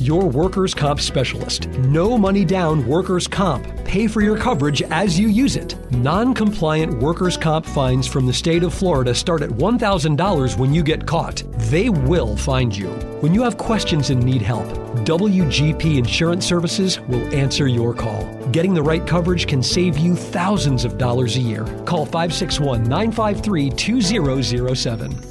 [0.00, 1.68] Your workers' comp specialist.
[1.68, 3.66] No money down workers' comp.
[3.84, 5.76] Pay for your coverage as you use it.
[5.90, 10.82] Non compliant workers' comp fines from the state of Florida start at $1,000 when you
[10.82, 11.42] get caught.
[11.68, 12.88] They will find you.
[13.20, 14.68] When you have questions and need help,
[15.04, 18.24] WGP Insurance Services will answer your call.
[18.52, 21.66] Getting the right coverage can save you thousands of dollars a year.
[21.84, 25.29] Call 561 953 2007.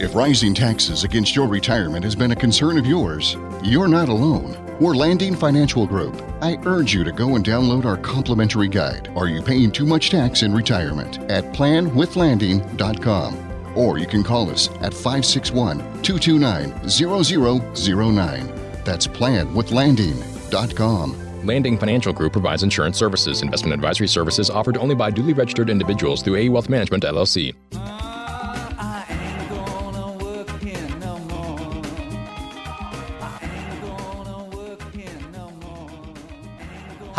[0.00, 4.56] If rising taxes against your retirement has been a concern of yours, you're not alone.
[4.80, 6.22] We're Landing Financial Group.
[6.40, 10.08] I urge you to go and download our complimentary guide, Are You Paying Too Much
[10.08, 11.18] Tax in Retirement?
[11.30, 13.76] at planwithlanding.com.
[13.76, 18.46] Or you can call us at 561 229 0009.
[18.84, 21.46] That's planwithlanding.com.
[21.46, 23.42] Landing Financial Group provides insurance services.
[23.42, 27.54] Investment advisory services offered only by duly registered individuals through A Wealth Management LLC.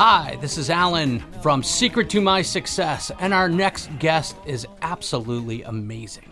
[0.04, 5.62] Hi, this is Alan from Secret to My Success, and our next guest is absolutely
[5.62, 6.31] amazing.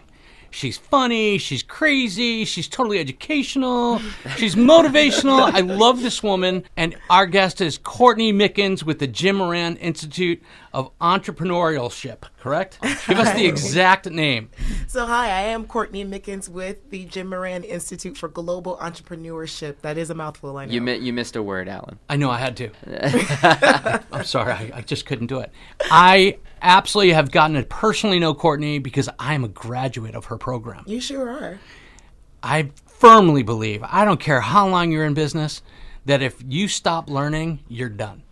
[0.52, 4.00] She's funny, she's crazy, she's totally educational,
[4.38, 5.52] she's motivational.
[5.54, 6.64] I love this woman.
[6.76, 10.42] And our guest is Courtney Mickens with the Jim Moran Institute
[10.74, 12.80] of Entrepreneurship, correct?
[13.08, 14.50] Give us the exact name.
[14.88, 19.82] So, hi, I am Courtney Mickens with the Jim Moran Institute for Global Entrepreneurship.
[19.82, 20.72] That is a mouthful, I know.
[20.72, 22.00] You, mi- you missed a word, Alan.
[22.10, 22.70] I know I had to.
[24.12, 25.52] I'm sorry, I, I just couldn't do it.
[25.90, 30.38] I absolutely have gotten to personally know Courtney because I am a graduate of her
[30.38, 30.84] program.
[30.86, 31.60] You sure are.
[32.42, 35.62] I firmly believe, I don't care how long you're in business,
[36.06, 38.24] that if you stop learning, you're done.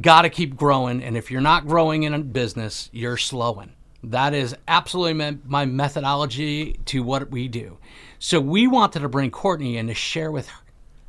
[0.00, 3.72] Got to keep growing, and if you're not growing in a business, you're slowing.
[4.02, 7.78] That is absolutely my, my methodology to what we do.
[8.18, 10.50] So we wanted to bring Courtney in to share with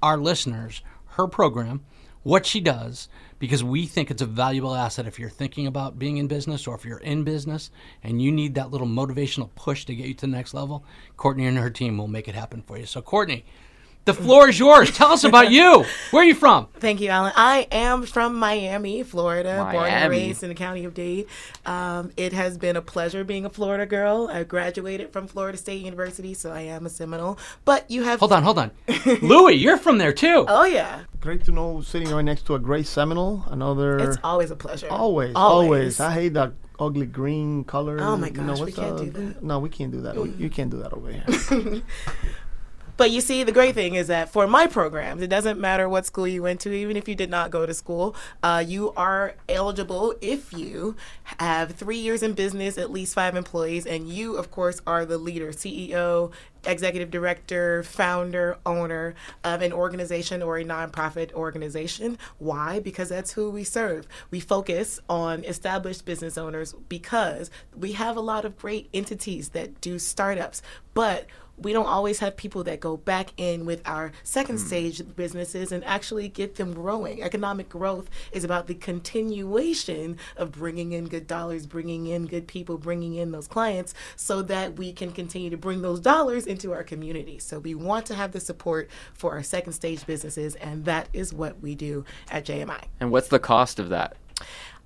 [0.02, 1.82] our listeners her program,
[2.24, 6.18] what she does, because we think it's a valuable asset if you're thinking about being
[6.18, 7.72] in business or if you're in business
[8.04, 10.84] and you need that little motivational push to get you to the next level.
[11.18, 12.86] Courtney and her team will make it happen for you.
[12.86, 13.46] So, Courtney,
[14.10, 14.90] The floor is yours.
[14.90, 15.86] Tell us about you.
[16.10, 16.66] Where are you from?
[16.80, 17.32] Thank you, Alan.
[17.36, 19.78] I am from Miami, Florida, Miami.
[19.78, 21.28] born and raised in the county of Dade.
[21.68, 24.28] Um, it has been a pleasure being a Florida girl.
[24.34, 27.38] I graduated from Florida State University, so I am a Seminole.
[27.66, 28.72] But you have Hold on, hold on.
[29.22, 30.46] Luis, you're from there too.
[30.48, 33.44] Oh yeah, Great to know sitting right next to a gray Seminole.
[33.52, 34.00] Another.
[34.00, 34.88] it's always a pleasure.
[34.90, 35.68] Always, Always.
[35.68, 38.00] always, I hate that ugly green color.
[38.02, 39.44] Oh my You know, we can't the- do that.
[39.44, 40.16] No, we can't do that.
[40.40, 41.82] You can't do that over here.
[43.00, 46.06] But you see, the great thing is that for my programs, it doesn't matter what
[46.06, 49.36] school you went to, even if you did not go to school, uh, you are
[49.48, 50.98] eligible if you
[51.40, 55.18] have three years in business, at least five employees, and you, of course, are the
[55.18, 56.34] leader, CEO,
[56.66, 62.18] executive director, founder, owner of an organization or a nonprofit organization.
[62.38, 62.80] Why?
[62.80, 64.08] Because that's who we serve.
[64.30, 69.80] We focus on established business owners because we have a lot of great entities that
[69.80, 70.62] do startups,
[70.94, 71.28] but
[71.62, 74.66] we don't always have people that go back in with our second hmm.
[74.66, 77.22] stage businesses and actually get them growing.
[77.22, 82.78] Economic growth is about the continuation of bringing in good dollars, bringing in good people,
[82.78, 86.84] bringing in those clients so that we can continue to bring those dollars into our
[86.84, 87.40] community.
[87.40, 91.34] So we want to have the support for our second stage businesses, and that is
[91.34, 92.84] what we do at JMI.
[93.00, 94.16] And what's the cost of that?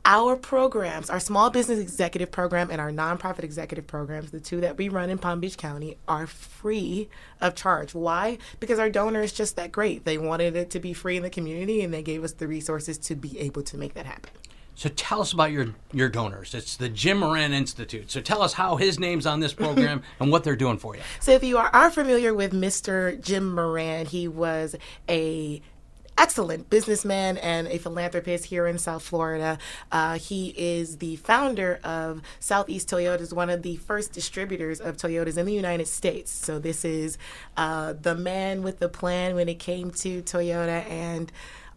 [0.05, 4.77] Our programs, our small business executive program and our nonprofit executive programs, the two that
[4.77, 7.07] we run in Palm Beach County, are free
[7.39, 7.95] of charge.
[7.95, 8.37] Why?
[8.59, 10.03] Because our donor is just that great.
[10.03, 12.97] They wanted it to be free in the community and they gave us the resources
[12.97, 14.31] to be able to make that happen.
[14.75, 16.53] So tell us about your your donors.
[16.53, 18.09] It's the Jim Moran Institute.
[18.09, 21.01] So tell us how his name's on this program and what they're doing for you.
[21.19, 23.21] So if you are, are familiar with Mr.
[23.21, 24.75] Jim Moran, he was
[25.07, 25.61] a
[26.17, 29.57] excellent businessman and a philanthropist here in South Florida.
[29.91, 35.37] Uh, he is the founder of Southeast Toyotas, one of the first distributors of Toyotas
[35.37, 36.31] in the United States.
[36.31, 37.17] So this is
[37.57, 41.31] uh, the man with the plan when it came to Toyota and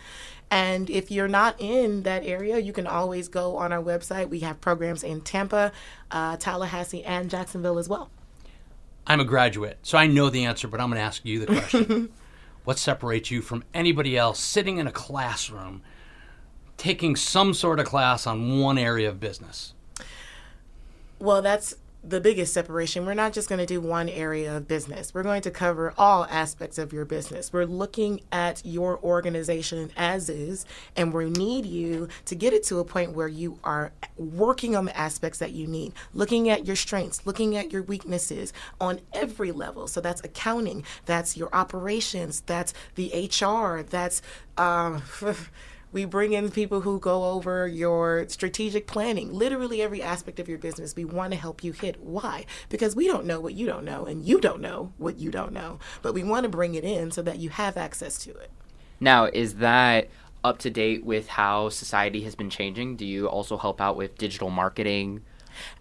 [0.49, 4.29] And if you're not in that area, you can always go on our website.
[4.29, 5.71] We have programs in Tampa,
[6.09, 8.09] uh, Tallahassee, and Jacksonville as well.
[9.07, 11.47] I'm a graduate, so I know the answer, but I'm going to ask you the
[11.47, 12.11] question.
[12.65, 15.81] what separates you from anybody else sitting in a classroom
[16.77, 19.73] taking some sort of class on one area of business?
[21.21, 23.05] Well, that's the biggest separation.
[23.05, 25.13] We're not just going to do one area of business.
[25.13, 27.53] We're going to cover all aspects of your business.
[27.53, 32.79] We're looking at your organization as is, and we need you to get it to
[32.79, 36.75] a point where you are working on the aspects that you need, looking at your
[36.75, 39.87] strengths, looking at your weaknesses on every level.
[39.87, 44.23] So that's accounting, that's your operations, that's the HR, that's
[44.57, 45.03] um,
[45.91, 50.57] we bring in people who go over your strategic planning, literally every aspect of your
[50.57, 50.95] business.
[50.95, 51.99] We want to help you hit.
[52.01, 52.45] Why?
[52.69, 55.53] Because we don't know what you don't know, and you don't know what you don't
[55.53, 55.79] know.
[56.01, 58.51] But we want to bring it in so that you have access to it.
[58.99, 60.09] Now, is that
[60.43, 62.95] up to date with how society has been changing?
[62.95, 65.21] Do you also help out with digital marketing?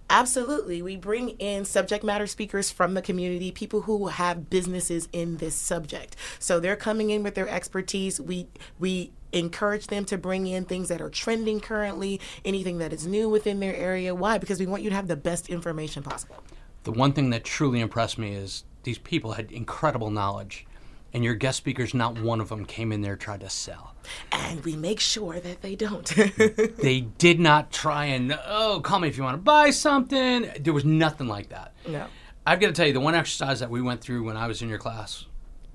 [0.09, 0.83] Absolutely.
[0.83, 5.55] We bring in subject matter speakers from the community, people who have businesses in this
[5.55, 6.17] subject.
[6.41, 8.21] So they're coming in with their expertise.
[8.21, 13.07] We we encourage them to bring in things that are trending currently, anything that is
[13.07, 14.15] new within their area.
[14.15, 14.39] Why?
[14.39, 16.37] Because we want you to have the best information possible.
[16.85, 20.67] The one thing that truly impressed me is these people had incredible knowledge,
[21.13, 23.95] and your guest speakers, not one of them came in there tried to sell.
[24.33, 26.07] And we make sure that they don't.
[26.79, 30.51] they did not try and, oh, call me if you want to buy something.
[30.61, 31.73] There was nothing like that.
[31.87, 32.07] no.
[32.47, 34.63] I've got to tell you, the one exercise that we went through when I was
[34.63, 35.27] in your class,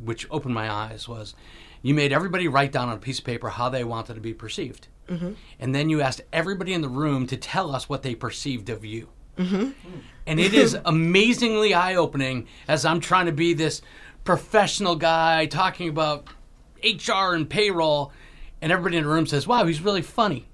[0.03, 1.35] which opened my eyes, was
[1.85, 4.33] you made everybody write down on a piece of paper how they wanted to be
[4.33, 4.87] perceived.
[5.07, 5.33] Mm-hmm.
[5.59, 8.83] And then you asked everybody in the room to tell us what they perceived of
[8.83, 9.09] you.
[9.37, 9.69] Mm-hmm.
[10.25, 13.83] And it is amazingly eye opening as I'm trying to be this
[14.23, 16.27] professional guy talking about
[16.83, 18.11] HR and payroll,
[18.63, 20.47] and everybody in the room says, "Wow, he's really funny."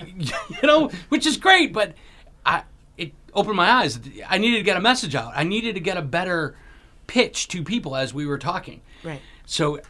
[0.04, 0.32] you
[0.64, 1.94] know, which is great, but
[2.44, 2.64] I
[2.96, 4.00] it opened my eyes.
[4.28, 5.32] I needed to get a message out.
[5.36, 6.56] I needed to get a better
[7.06, 8.80] pitch to people as we were talking.
[9.04, 9.20] Right.
[9.46, 9.80] So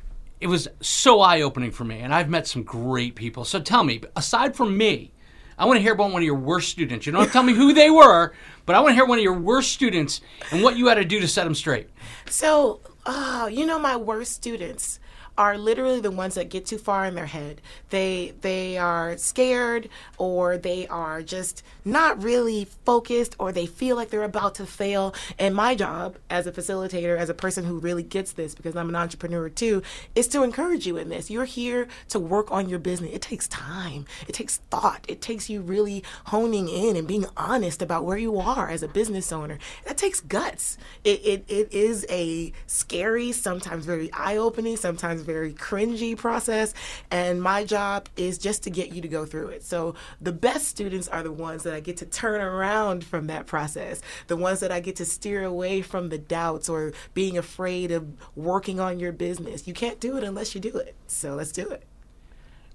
[0.41, 3.45] it was so eye opening for me, and I've met some great people.
[3.45, 5.13] So tell me, aside from me,
[5.59, 7.07] I want to hear about one of your worst students.
[7.07, 8.33] You don't have to tell me who they were,
[8.67, 11.05] but I want to hear one of your worst students and what you had to
[11.05, 11.89] do to set them straight.
[12.27, 14.99] So, uh, you know, my worst students
[15.43, 17.61] are literally the ones that get too far in their head.
[17.91, 24.11] They they are scared or they are just not really focused or they feel like
[24.11, 25.17] they're about to fail.
[25.41, 28.89] And my job as a facilitator, as a person who really gets this because I'm
[28.89, 29.83] an entrepreneur too,
[30.15, 31.29] is to encourage you in this.
[31.29, 33.11] You're here to work on your business.
[33.13, 34.07] It takes time.
[34.29, 35.05] It takes thought.
[35.09, 38.89] It takes you really honing in and being honest about where you are as a
[38.89, 39.59] business owner.
[39.87, 40.79] That takes guts.
[41.03, 46.75] It it, it is a scary, sometimes very eye-opening, sometimes very cringy process.
[47.11, 49.63] And my job is just to get you to go through it.
[49.65, 53.47] So the best students are the ones that I get to turn around from that
[53.47, 57.91] process, the ones that I get to steer away from the doubts or being afraid
[57.91, 58.07] of
[58.37, 59.67] working on your business.
[59.67, 60.95] You can't do it unless you do it.
[61.07, 61.85] So let's do it.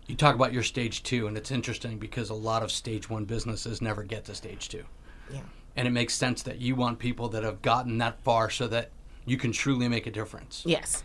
[0.08, 3.26] You talk about your stage two, and it's interesting because a lot of stage one
[3.26, 4.86] businesses never get to stage two.
[5.32, 5.42] Yeah.
[5.76, 8.92] And it makes sense that you want people that have gotten that far so that
[9.26, 10.64] you can truly make a difference.
[10.66, 11.04] Yes.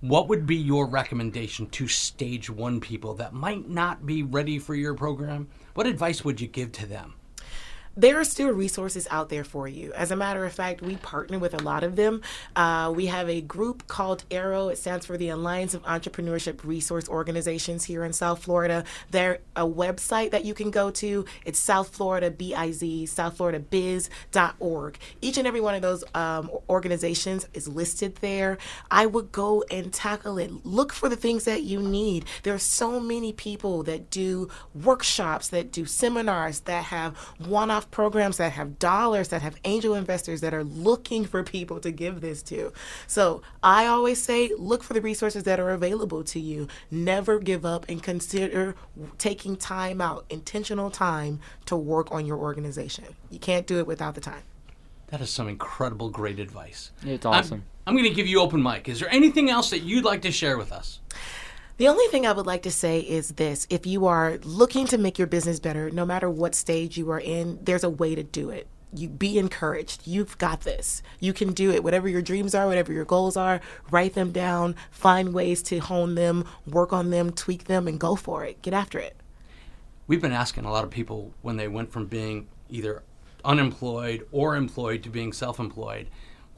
[0.00, 4.76] What would be your recommendation to stage one people that might not be ready for
[4.76, 5.48] your program?
[5.74, 7.14] What advice would you give to them?
[7.98, 9.92] There are still resources out there for you.
[9.92, 12.22] As a matter of fact, we partner with a lot of them.
[12.54, 14.68] Uh, we have a group called ARROW.
[14.68, 18.84] It stands for the Alliance of Entrepreneurship Resource Organizations here in South Florida.
[19.10, 21.24] They're a website that you can go to.
[21.44, 24.98] It's South Florida BIZ, southfloridabiz.org.
[25.20, 28.58] Each and every one of those um, organizations is listed there.
[28.92, 30.64] I would go and tackle it.
[30.64, 32.26] Look for the things that you need.
[32.44, 37.87] There are so many people that do workshops, that do seminars, that have one off
[37.90, 42.20] programs that have dollars, that have angel investors that are looking for people to give
[42.20, 42.72] this to.
[43.06, 46.68] So I always say look for the resources that are available to you.
[46.90, 48.74] Never give up and consider
[49.18, 53.16] taking time out, intentional time to work on your organization.
[53.30, 54.42] You can't do it without the time.
[55.08, 56.90] That is some incredible, great advice.
[57.02, 57.64] It's awesome.
[57.86, 58.88] I'm, I'm going to give you open mic.
[58.88, 61.00] Is there anything else that you'd like to share with us?
[61.78, 64.98] The only thing I would like to say is this if you are looking to
[64.98, 68.24] make your business better, no matter what stage you are in, there's a way to
[68.24, 68.66] do it.
[68.92, 70.04] You be encouraged.
[70.04, 71.04] You've got this.
[71.20, 71.84] You can do it.
[71.84, 73.60] Whatever your dreams are, whatever your goals are,
[73.92, 78.16] write them down, find ways to hone them, work on them, tweak them, and go
[78.16, 78.60] for it.
[78.60, 79.14] Get after it.
[80.08, 83.04] We've been asking a lot of people when they went from being either
[83.44, 86.08] unemployed or employed to being self employed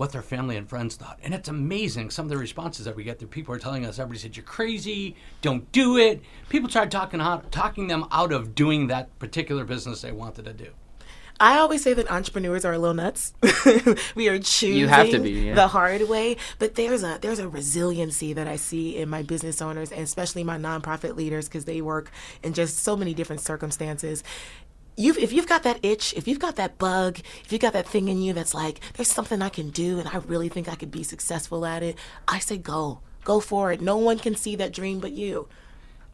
[0.01, 1.19] what their family and friends thought.
[1.23, 3.19] And it's amazing some of the responses that we get.
[3.19, 7.21] That people are telling us, everybody said, "You're crazy, don't do it." People tried talking
[7.21, 10.69] out, talking them out of doing that particular business they wanted to do.
[11.39, 13.35] I always say that entrepreneurs are a little nuts.
[14.15, 15.55] we are choosing You have to be, yeah.
[15.55, 19.61] the hard way, but there's a there's a resiliency that I see in my business
[19.61, 22.11] owners and especially my nonprofit leaders because they work
[22.43, 24.25] in just so many different circumstances
[24.97, 27.89] you've if you've got that itch, if you've got that bug, if you've got that
[27.89, 30.75] thing in you that's like, there's something I can do and I really think I
[30.75, 31.97] could be successful at it,
[32.29, 33.01] I say go.
[33.25, 33.81] Go for it.
[33.81, 35.49] No one can see that dream but you.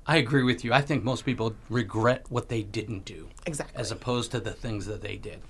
[0.07, 0.73] I agree with you.
[0.73, 3.29] I think most people regret what they didn't do.
[3.45, 3.79] Exactly.
[3.81, 5.41] As opposed to the things that they did.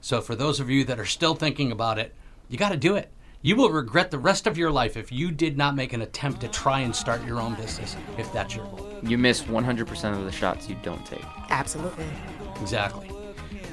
[0.00, 2.14] So for those of you that are still thinking about it,
[2.48, 3.10] you got to do it.
[3.42, 6.40] You will regret the rest of your life if you did not make an attempt
[6.40, 8.90] to try and start your own business, if that's your goal.
[9.02, 11.24] You miss 100% of the shots you don't take.
[11.50, 12.06] Absolutely.
[12.60, 13.10] Exactly.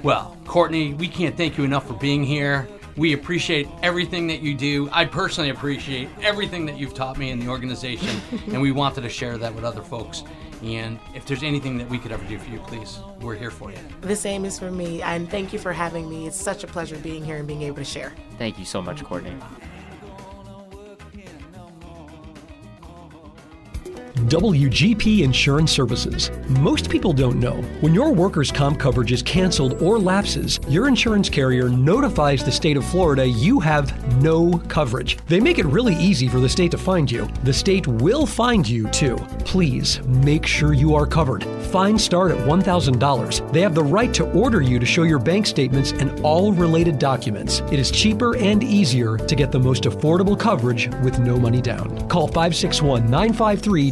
[0.04, 2.68] Well, Courtney, we can't thank you enough for being here.
[2.96, 4.88] We appreciate everything that you do.
[4.92, 9.10] I personally appreciate everything that you've taught me in the organization, and we wanted to
[9.10, 10.24] share that with other folks.
[10.62, 13.72] And if there's anything that we could ever do for you, please, we're here for
[13.72, 13.78] you.
[14.02, 16.28] The same is for me, and thank you for having me.
[16.28, 18.14] It's such a pleasure being here and being able to share.
[18.38, 19.36] Thank you so much, Courtney.
[24.14, 26.30] WGP Insurance Services.
[26.48, 27.62] Most people don't know.
[27.82, 32.78] When your workers' comp coverage is canceled or lapses, your insurance carrier notifies the state
[32.78, 35.18] of Florida you have no coverage.
[35.28, 37.28] They make it really easy for the state to find you.
[37.44, 39.16] The state will find you too.
[39.40, 41.44] Please make sure you are covered.
[41.72, 43.52] Fines start at $1,000.
[43.52, 47.00] They have the right to order you to show your bank statements and all related
[47.00, 47.62] documents.
[47.72, 52.08] It is cheaper and easier to get the most affordable coverage with no money down.
[52.08, 53.92] Call 561 953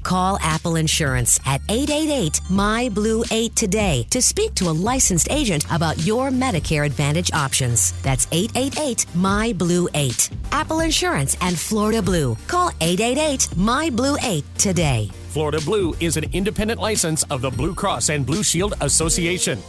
[0.03, 5.65] Call Apple Insurance at 888 My Blue 8 today to speak to a licensed agent
[5.71, 7.93] about your Medicare Advantage options.
[8.01, 10.29] That's 888 My Blue 8.
[10.51, 12.35] Apple Insurance and Florida Blue.
[12.47, 15.09] Call 888 My Blue 8 today.
[15.29, 19.59] Florida Blue is an independent license of the Blue Cross and Blue Shield Association.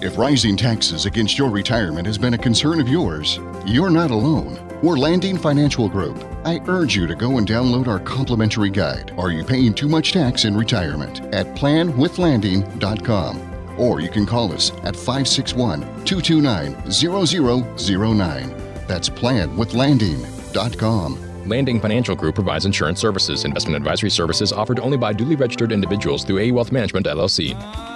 [0.00, 4.73] If rising taxes against your retirement has been a concern of yours, you're not alone.
[4.84, 6.22] We're Landing Financial Group.
[6.44, 10.12] I urge you to go and download our complimentary guide, Are You Paying Too Much
[10.12, 11.22] Tax in Retirement?
[11.34, 13.80] at planwithlanding.com.
[13.80, 18.50] Or you can call us at 561 229 0009.
[18.86, 21.48] That's planwithlanding.com.
[21.48, 23.46] Landing Financial Group provides insurance services.
[23.46, 27.93] Investment advisory services offered only by duly registered individuals through AE Wealth Management LLC.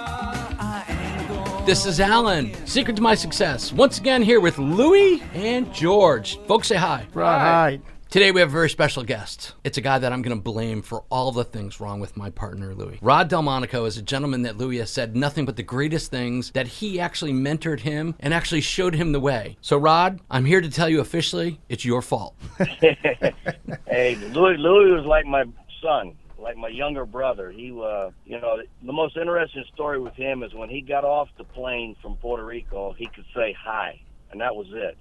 [1.69, 3.71] This is Allen, Secret to My Success.
[3.71, 6.39] Once again, here with Louie and George.
[6.47, 7.05] Folks, say hi.
[7.13, 7.79] Right.
[8.09, 9.53] Today, we have a very special guest.
[9.63, 12.31] It's a guy that I'm going to blame for all the things wrong with my
[12.31, 12.97] partner, Louie.
[13.03, 16.65] Rod Delmonico is a gentleman that Louie has said nothing but the greatest things, that
[16.65, 19.55] he actually mentored him and actually showed him the way.
[19.61, 22.35] So, Rod, I'm here to tell you officially it's your fault.
[22.57, 25.43] hey, Luis, Luis was like my
[25.83, 27.51] son, like my younger brother.
[27.51, 31.29] He, uh, you know, the most interesting story with him is when he got off
[31.37, 33.99] the plane from Puerto Rico, he could say hi,
[34.31, 34.97] and that was it.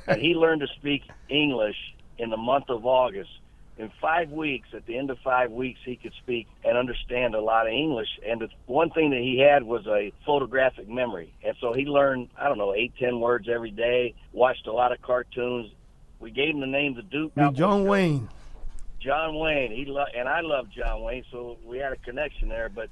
[0.06, 1.76] and he learned to speak English
[2.18, 3.30] in the month of August.
[3.78, 7.40] In five weeks, at the end of five weeks, he could speak and understand a
[7.40, 8.08] lot of English.
[8.26, 11.32] And the one thing that he had was a photographic memory.
[11.42, 14.92] And so he learned, I don't know, eight, ten words every day, watched a lot
[14.92, 15.72] of cartoons.
[16.18, 17.32] We gave him the name the Duke.
[17.34, 18.28] Hey, John Wayne.
[19.00, 19.72] John Wayne.
[19.72, 22.68] He lo- and I love John Wayne, so we had a connection there.
[22.68, 22.90] But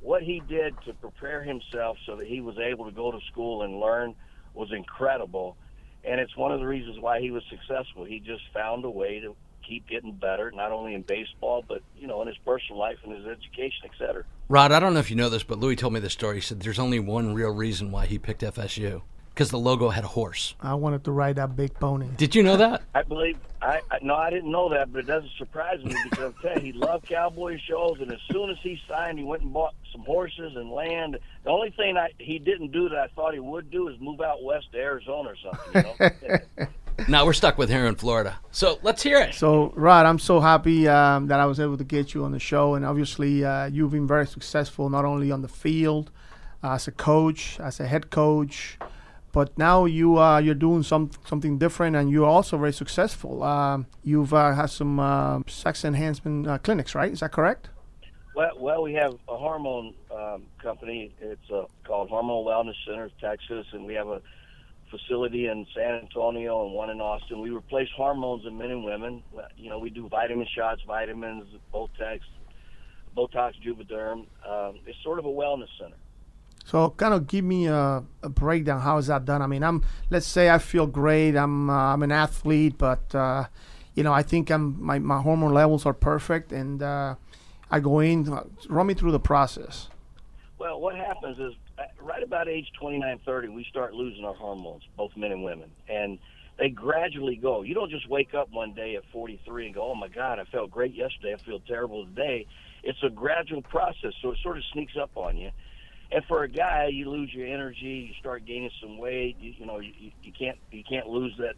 [0.00, 3.62] what he did to prepare himself so that he was able to go to school
[3.62, 4.14] and learn
[4.54, 5.56] was incredible.
[6.02, 8.04] And it's one of the reasons why he was successful.
[8.04, 9.36] He just found a way to
[9.66, 13.14] keep getting better, not only in baseball, but you know, in his personal life and
[13.14, 14.24] his education, et cetera.
[14.48, 16.36] Rod, I don't know if you know this, but Luis told me this story.
[16.36, 19.02] He said there's only one real reason why he picked FSU
[19.34, 20.54] because the logo had a horse.
[20.60, 22.08] I wanted to ride that big pony.
[22.16, 22.82] Did you know that?
[22.94, 26.32] I believe I, I no, I didn't know that, but it doesn't surprise me because
[26.38, 29.42] I tell you, he loved cowboy shows, and as soon as he signed, he went
[29.42, 31.18] and bought some horses and land.
[31.44, 34.20] The only thing I, he didn't do that I thought he would do is move
[34.20, 35.84] out west to Arizona or something.
[36.18, 36.66] You know?
[37.08, 39.34] now we're stuck with here in Florida, so let's hear it.
[39.34, 42.38] So, Rod, I'm so happy um, that I was able to get you on the
[42.38, 46.10] show, and obviously, uh, you've been very successful not only on the field,
[46.62, 48.78] uh, as a coach, as a head coach,
[49.32, 53.42] but now you uh, you're doing some something different, and you're also very successful.
[53.42, 57.12] Um, you've uh, had some uh, sex enhancement uh, clinics, right?
[57.12, 57.68] Is that correct?
[58.34, 61.12] Well, well, we have a hormone um, company.
[61.20, 64.22] It's uh, called Hormone Wellness Center of Texas, and we have a
[64.90, 67.40] facility in San Antonio and one in Austin.
[67.40, 69.22] We replace hormones in men and women.
[69.56, 72.20] You know, we do vitamin shots, vitamins, Botox,
[73.16, 74.26] Botox, Juvederm.
[74.48, 75.96] Um, it's sort of a wellness center.
[76.64, 78.80] So, kind of give me a, a, breakdown.
[78.80, 79.42] How is that done?
[79.42, 81.36] I mean, I'm let's say I feel great.
[81.36, 83.46] I'm uh, I'm an athlete, but uh,
[83.94, 87.16] you know, I think I'm my, my hormone levels are perfect, and uh,
[87.70, 88.38] I go in.
[88.68, 89.88] Run me through the process.
[90.58, 94.82] Well, what happens is uh, right about age 29, 30, we start losing our hormones,
[94.96, 96.18] both men and women, and
[96.58, 97.62] they gradually go.
[97.62, 100.44] You don't just wake up one day at 43 and go, "Oh my God, I
[100.44, 101.34] felt great yesterday.
[101.34, 102.46] I feel terrible today."
[102.82, 105.50] It's a gradual process, so it sort of sneaks up on you
[106.12, 109.36] and for a guy, you lose your energy, you start gaining some weight.
[109.38, 109.92] You, you know, you,
[110.22, 111.54] you can't you can't lose that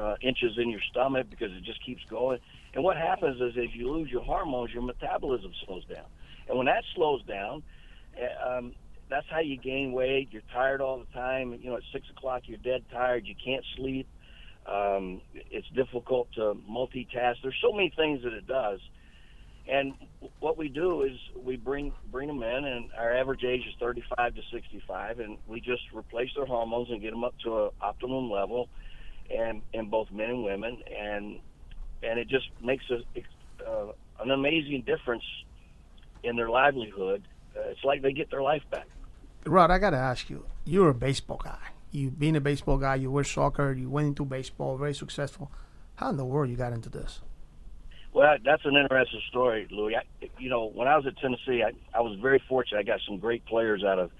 [0.00, 2.38] uh, inches in your stomach because it just keeps going.
[2.74, 6.04] And what happens is, if you lose your hormones, your metabolism slows down,
[6.48, 7.62] and when that slows down,
[8.18, 8.72] eh, um,
[9.08, 10.28] that's how you gain weight.
[10.30, 11.54] You're tired all the time.
[11.54, 13.26] You know, at six o'clock, you're dead tired.
[13.26, 14.06] You can't sleep.
[14.66, 17.36] Um, it's difficult to multitask.
[17.42, 18.80] There's so many things that it does
[19.66, 19.94] and
[20.40, 24.34] what we do is we bring bring them in, and our average age is 35
[24.34, 28.30] to 65, and we just replace their hormones and get them up to an optimum
[28.30, 28.68] level,
[29.34, 31.38] and in both men and women, and
[32.02, 35.24] and it just makes a, uh, an amazing difference
[36.22, 37.26] in their livelihood.
[37.56, 38.86] Uh, it's like they get their life back.
[39.46, 40.44] Rod, I gotta ask you.
[40.64, 41.58] You're a baseball guy.
[41.90, 43.72] You being a baseball guy, you were soccer.
[43.72, 45.50] You went into baseball, very successful.
[45.96, 47.20] How in the world you got into this?
[48.14, 49.96] Well, that's an interesting story, Luis.
[50.38, 52.78] You know, when I was at Tennessee, I, I was very fortunate.
[52.78, 54.12] I got some great players out of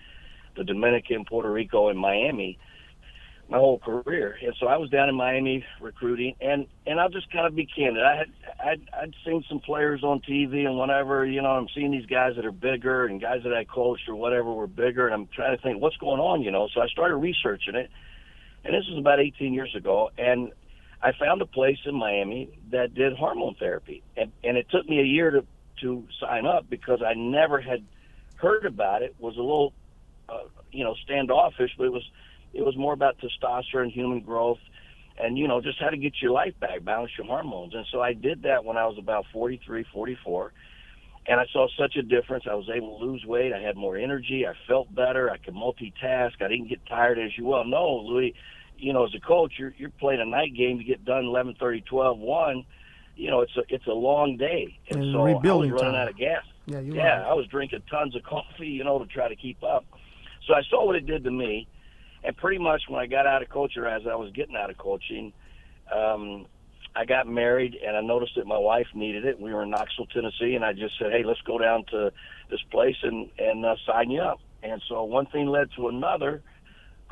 [0.57, 2.59] the Dominican, Puerto Rico, and Miami
[3.49, 4.37] my whole career.
[4.43, 7.67] And so I was down in Miami recruiting, and and I'll just kind of be
[7.67, 8.03] candid.
[8.03, 8.27] I had
[8.59, 11.25] I'd, I'd seen some players on TV and whatever.
[11.27, 14.17] You know, I'm seeing these guys that are bigger and guys that I coached or
[14.17, 16.43] whatever were bigger, and I'm trying to think what's going on.
[16.43, 17.91] You know, so I started researching it,
[18.65, 20.53] and this was about 18 years ago, and
[21.05, 25.01] I found a place in Miami that did hormone therapy, and and it took me
[25.01, 25.45] a year to
[25.83, 27.85] to sign up because I never had
[28.37, 29.15] heard about it.
[29.19, 29.75] Was a little,
[30.31, 32.11] uh, you know, standoffish, but it was
[32.55, 34.61] it was more about testosterone, human growth,
[35.19, 37.75] and you know just how to get your life back, balance your hormones.
[37.75, 40.53] And so I did that when I was about 43, 44,
[41.27, 42.45] and I saw such a difference.
[42.51, 43.53] I was able to lose weight.
[43.53, 44.47] I had more energy.
[44.47, 45.31] I felt better.
[45.31, 46.41] I could multitask.
[46.41, 48.35] I didn't get tired, as you well know, Luis.
[48.77, 50.79] You know, as a coach, you're you're playing a night game.
[50.79, 52.65] You get done 11:30, 12, 1.
[53.17, 55.93] You know, it's a it's a long day, and, And so I was rebuilding running
[55.93, 56.03] time.
[56.03, 56.43] out of gas.
[56.67, 57.25] Yeah, you yeah.
[57.29, 59.85] I was drinking tons of coffee, you know, to try to keep up.
[60.47, 61.69] So I saw what it did to me,
[62.25, 64.77] and pretty much when I got out of coaching, as I was getting out of
[64.77, 65.33] coaching,
[65.95, 66.47] um,
[66.97, 69.41] I got married, and I noticed that my wife needed it.
[69.41, 72.13] We were in Knoxville, Tennessee, and I just said, "Hey, let's go down to
[72.51, 76.43] this place and and uh, sign you up." And so one thing led to another.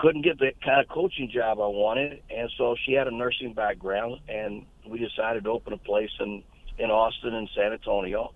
[0.02, 3.54] Couldn't get the kind of coaching job I wanted, and so she had a nursing
[3.54, 6.42] background, and we decided to open a place in
[6.78, 8.32] in Austin and San Antonio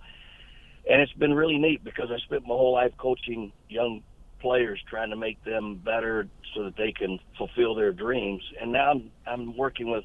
[0.88, 4.02] and it's been really neat because I spent my whole life coaching young
[4.40, 8.42] players, trying to make them better so that they can fulfill their dreams.
[8.60, 10.04] And now I'm I'm working with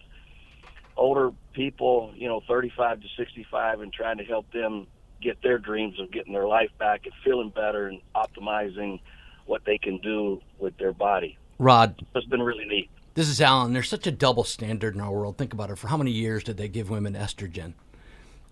[0.97, 4.87] older people, you know, 35 to 65, and trying to help them
[5.21, 8.99] get their dreams of getting their life back and feeling better and optimizing
[9.45, 11.37] what they can do with their body.
[11.61, 12.89] Rod, It's been really neat.
[13.13, 13.71] this is Allen.
[13.73, 15.37] There's such a double standard in our world.
[15.37, 15.77] Think about it.
[15.77, 17.73] For how many years did they give women estrogen?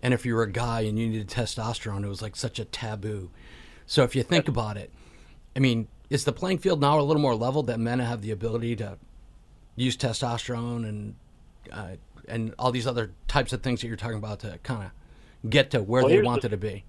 [0.00, 2.64] And if you were a guy and you needed testosterone, it was like such a
[2.64, 3.30] taboo.
[3.84, 4.92] So if you think about it,
[5.56, 8.30] I mean, is the playing field now a little more level that men have the
[8.30, 8.96] ability to
[9.74, 11.14] use testosterone and
[11.72, 11.96] uh,
[12.28, 15.72] and all these other types of things that you're talking about to kind of get
[15.72, 16.84] to where Well, they wanted the- to be?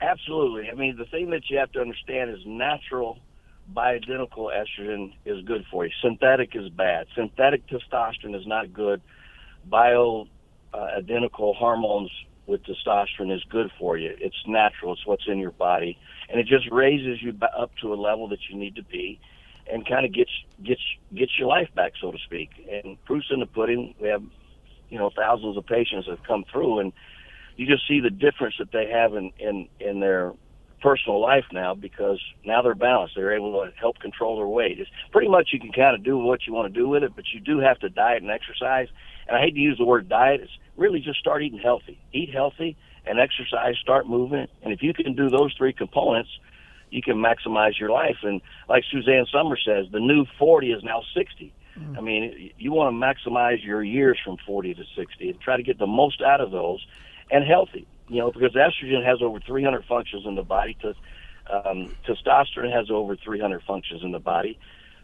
[0.00, 0.68] Absolutely.
[0.68, 3.18] I mean, the thing that you have to understand is natural
[3.74, 5.92] bioidentical estrogen is good for you.
[6.02, 7.06] Synthetic is bad.
[7.14, 9.00] Synthetic testosterone is not good.
[9.64, 10.26] Bio
[10.72, 12.10] uh, identical hormones
[12.46, 14.14] with testosterone is good for you.
[14.18, 14.94] It's natural.
[14.94, 15.98] It's what's in your body,
[16.30, 19.20] and it just raises you up to a level that you need to be,
[19.70, 20.30] and kind of gets
[20.62, 20.80] gets
[21.14, 22.50] gets your life back, so to speak.
[22.70, 23.94] And proofs in the pudding.
[24.00, 24.22] We have,
[24.88, 26.92] you know, thousands of patients have come through, and
[27.56, 30.32] you just see the difference that they have in in in their
[30.80, 33.14] personal life now because now they're balanced.
[33.16, 34.78] They're able to help control their weight.
[34.78, 37.12] It's pretty much you can kind of do what you want to do with it,
[37.14, 38.88] but you do have to diet and exercise.
[39.26, 40.40] And I hate to use the word diet.
[40.42, 42.00] It's really just start eating healthy.
[42.12, 42.76] Eat healthy
[43.06, 43.76] and exercise.
[43.80, 44.46] Start moving.
[44.62, 46.30] And if you can do those three components,
[46.90, 48.16] you can maximize your life.
[48.22, 51.52] And like Suzanne Somers says, the new 40 is now 60.
[51.78, 51.98] Mm.
[51.98, 55.62] I mean, you want to maximize your years from 40 to 60 and try to
[55.62, 56.84] get the most out of those
[57.30, 57.86] and healthy.
[58.08, 60.76] You know, because estrogen has over 300 functions in the body.
[60.82, 60.94] To,
[61.50, 64.58] um, testosterone has over 300 functions in the body.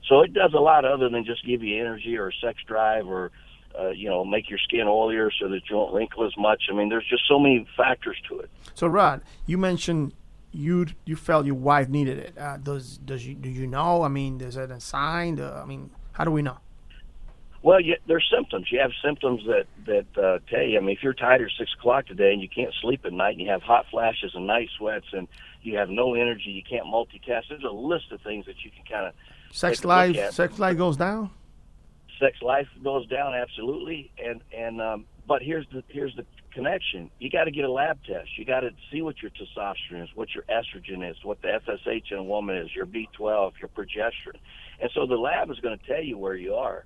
[0.08, 3.30] So it does a lot other than just give you energy or sex drive or,
[3.78, 6.64] uh, you know, make your skin oilier so that you don't wrinkle as much.
[6.70, 8.50] I mean, there's just so many factors to it.
[8.74, 10.12] So, Rod, you mentioned
[10.52, 12.38] you you felt your wife needed it.
[12.38, 14.02] Uh, does does you do you know?
[14.02, 15.40] I mean, is it a sign?
[15.40, 16.58] Uh, I mean, how do we know?
[17.64, 18.68] Well, you, there's symptoms.
[18.70, 20.76] You have symptoms that that uh, tell you.
[20.76, 23.32] I mean, if you're tired at six o'clock today and you can't sleep at night,
[23.32, 25.26] and you have hot flashes and night sweats, and
[25.62, 27.44] you have no energy, you can't multitask.
[27.48, 29.14] There's a list of things that you can kind of
[29.50, 31.30] Sex take a look life, sex life goes down.
[32.20, 37.30] sex life goes down absolutely and and um but here's the here's the connection you
[37.30, 40.28] got to get a lab test you got to see what your testosterone is what
[40.34, 44.38] your estrogen is what the fsh in a woman is your b12 your progesterone
[44.80, 46.84] and so the lab is going to tell you where you are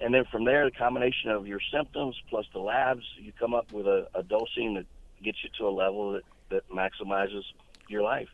[0.00, 3.72] and then from there the combination of your symptoms plus the labs you come up
[3.72, 4.86] with a, a dosing that
[5.22, 7.42] gets you to a level that that maximizes
[7.88, 8.28] your life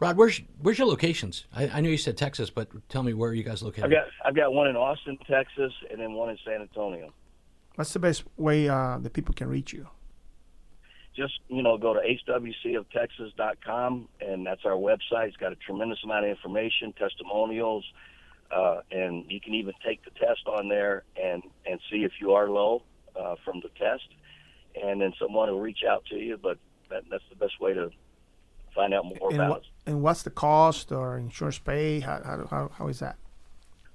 [0.00, 1.44] Rod, where's where's your locations?
[1.54, 3.84] I, I know you said Texas, but tell me where are you guys located?
[3.84, 7.12] i've got i've got one in austin texas and then one in san antonio
[7.76, 9.88] What's the best way uh, that people can reach you?
[11.16, 16.24] just you know go to hwcoftexas.com and that's our website it's got a tremendous amount
[16.24, 17.84] of information testimonials
[18.50, 22.32] uh, and you can even take the test on there and and see if you
[22.32, 22.82] are low
[23.18, 24.08] uh, from the test
[24.82, 26.58] and then someone will reach out to you but
[26.90, 27.90] that, that's the best way to
[28.74, 29.66] find out more And, about what, it.
[29.86, 32.00] and what's the cost or insurance pay?
[32.00, 33.16] How, how, how, how is that?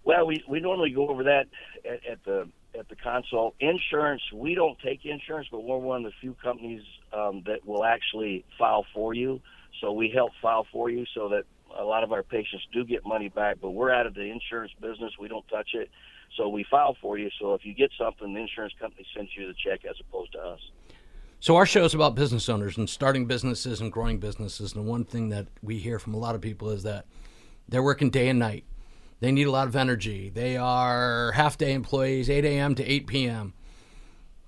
[0.03, 1.47] Well, we we normally go over that
[1.83, 2.47] at, at the
[2.77, 3.55] at the consult.
[3.59, 7.83] Insurance, we don't take insurance, but we're one of the few companies um, that will
[7.83, 9.41] actually file for you.
[9.81, 11.45] So we help file for you so that
[11.77, 13.57] a lot of our patients do get money back.
[13.61, 15.89] But we're out of the insurance business; we don't touch it.
[16.37, 17.29] So we file for you.
[17.39, 20.39] So if you get something, the insurance company sends you the check as opposed to
[20.39, 20.59] us.
[21.39, 24.73] So our show is about business owners and starting businesses and growing businesses.
[24.73, 27.05] And the one thing that we hear from a lot of people is that
[27.69, 28.65] they're working day and night.
[29.19, 30.29] They need a lot of energy.
[30.29, 32.75] They are half day employees, 8 a.m.
[32.75, 33.53] to 8 p.m.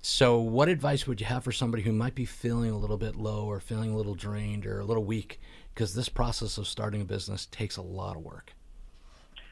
[0.00, 3.16] So, what advice would you have for somebody who might be feeling a little bit
[3.16, 5.40] low or feeling a little drained or a little weak?
[5.78, 8.52] Because this process of starting a business takes a lot of work.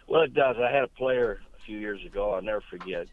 [0.09, 0.57] Well, it does.
[0.59, 2.33] I had a player a few years ago.
[2.33, 3.07] I'll never forget.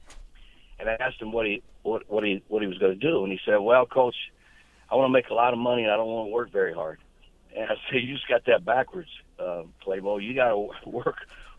[0.80, 3.24] And I asked him what he what what he what he was going to do,
[3.24, 4.16] and he said, "Well, coach,
[4.90, 6.74] I want to make a lot of money, and I don't want to work very
[6.74, 6.98] hard."
[7.56, 10.18] And I said, "You just got that backwards, uh, Playboy.
[10.18, 11.18] You got to work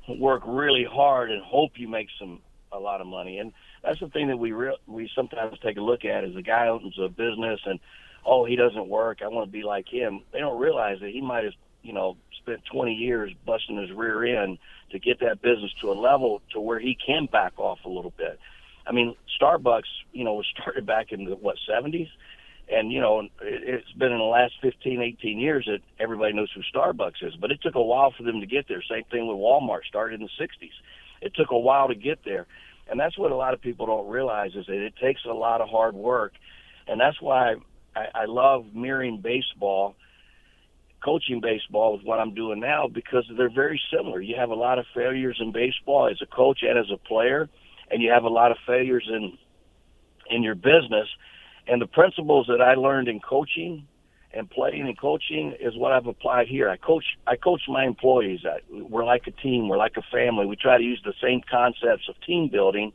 [0.08, 2.40] work really hard and hope you make some
[2.72, 3.52] a lot of money." And
[3.84, 6.66] that's the thing that we re- we sometimes take a look at is a guy
[6.66, 7.78] opens a business and
[8.26, 9.18] oh he doesn't work.
[9.22, 10.22] I want to be like him.
[10.32, 14.42] They don't realize that he might have you know spent 20 years busting his rear
[14.42, 14.58] end
[14.90, 18.12] to get that business to a level to where he can back off a little
[18.16, 18.38] bit.
[18.86, 22.08] I mean, Starbucks, you know, was started back in the what 70s,
[22.70, 26.50] and you know, it, it's been in the last 15, 18 years that everybody knows
[26.54, 27.34] who Starbucks is.
[27.40, 28.82] But it took a while for them to get there.
[28.82, 30.70] Same thing with Walmart, started in the 60s.
[31.20, 32.46] It took a while to get there,
[32.88, 35.60] and that's what a lot of people don't realize is that it takes a lot
[35.60, 36.34] of hard work,
[36.86, 37.54] and that's why
[37.96, 39.96] I, I love mirroring baseball
[41.04, 44.20] coaching baseball with what I'm doing now because they're very similar.
[44.20, 47.48] You have a lot of failures in baseball as a coach and as a player,
[47.90, 49.36] and you have a lot of failures in
[50.30, 51.08] in your business.
[51.66, 53.86] And the principles that I learned in coaching
[54.32, 56.70] and playing and coaching is what I've applied here.
[56.70, 58.40] I coach I coach my employees.
[58.44, 59.68] I, we're like a team.
[59.68, 60.46] We're like a family.
[60.46, 62.92] We try to use the same concepts of team building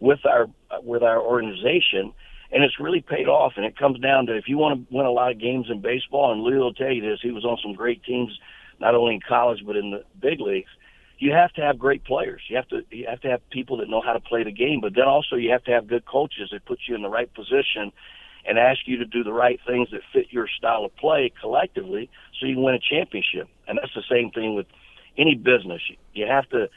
[0.00, 0.48] with our
[0.82, 2.12] with our organization
[2.50, 3.54] and it's really paid off.
[3.56, 5.80] And it comes down to if you want to win a lot of games in
[5.80, 8.38] baseball, and Luis will tell you this, he was on some great teams,
[8.80, 10.70] not only in college but in the big leagues.
[11.18, 12.42] You have to have great players.
[12.48, 14.80] You have to you have to have people that know how to play the game,
[14.80, 17.32] but then also you have to have good coaches that put you in the right
[17.34, 17.92] position
[18.46, 22.08] and ask you to do the right things that fit your style of play collectively,
[22.38, 23.48] so you can win a championship.
[23.66, 24.66] And that's the same thing with
[25.18, 25.82] any business.
[26.14, 26.68] You have to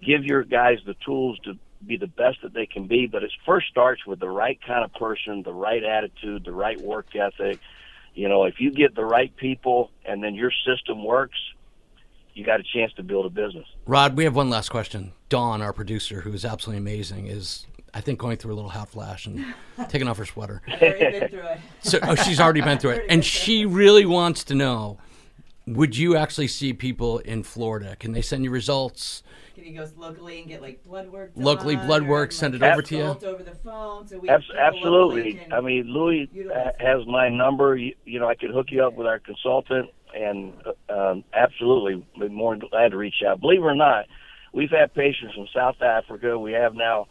[0.00, 3.06] give your guys the tools to be the best that they can be.
[3.06, 6.80] But it first starts with the right kind of person, the right attitude, the right
[6.80, 7.58] work ethic.
[8.14, 11.38] You know, if you get the right people and then your system works,
[12.34, 13.66] you got a chance to build a business.
[13.86, 15.12] Rod, we have one last question.
[15.28, 18.88] Dawn, our producer, who is absolutely amazing, is I think going through a little hot
[18.88, 19.44] flash and
[19.88, 20.62] taking off her sweater.
[21.80, 24.98] So, oh, she's already been through it, and she really wants to know:
[25.74, 27.96] Would you actually see people in Florida?
[27.96, 29.22] Can they send you results?
[29.54, 31.32] Can you go locally and get like blood work?
[31.34, 33.02] Locally, blood or, work, like, send it over to you?
[33.02, 35.42] consult Over the phone, so we Abs- absolutely.
[35.50, 36.28] I mean, Luis
[36.78, 37.76] has my number.
[37.76, 40.54] You, you know, I could hook you up with our consultant, and
[40.88, 43.40] uh, um, absolutely, be more than glad to reach out.
[43.40, 44.06] Believe it or not,
[44.52, 46.38] we've had patients from South Africa.
[46.38, 47.08] We have now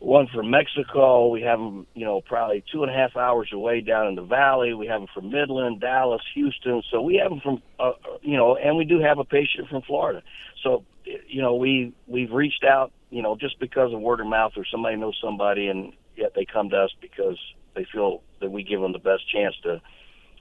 [0.00, 1.28] one from Mexico.
[1.28, 4.22] We have them, you know, probably two and a half hours away down in the
[4.22, 4.74] valley.
[4.74, 6.82] We have them from Midland, Dallas, Houston.
[6.90, 7.92] So we have them from, uh,
[8.22, 10.22] you know, and we do have a patient from Florida.
[10.62, 14.52] So, you know, we we've reached out, you know, just because of word of mouth
[14.56, 17.38] or somebody knows somebody, and yet they come to us because
[17.74, 19.80] they feel that we give them the best chance to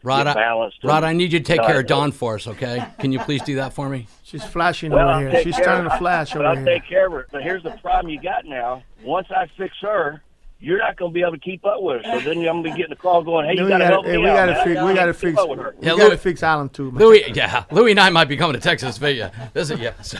[0.07, 0.77] Rod, get I, balanced.
[0.83, 2.83] Rod, and- I need you to take care of Dawn for us, okay?
[2.99, 4.07] Can you please do that for me?
[4.23, 5.43] She's flashing Well, over I'll here.
[5.43, 6.65] She's starting to flash but over I'll here.
[6.65, 7.27] take care of her.
[7.31, 8.83] But here's the problem you got now.
[9.03, 10.21] Once I fix her,
[10.59, 12.19] you're not going to be able to keep up with her.
[12.19, 13.77] So then I'm going to be getting a call going, "Hey, Then you we got
[13.77, 14.63] to gotta, help hey, me we out." gotta man.
[14.65, 14.79] fix.
[14.79, 15.37] I We gotta fix.
[15.39, 15.75] up with her.
[15.77, 16.91] We Yeah, gotta Luis- fix Allen too.
[16.91, 16.99] man.
[17.03, 19.47] Luis, yeah, Luis and I might be coming to Texas to visit you.
[19.53, 19.91] Visit you.
[20.01, 20.17] So-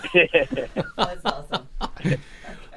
[0.96, 1.68] That's awesome.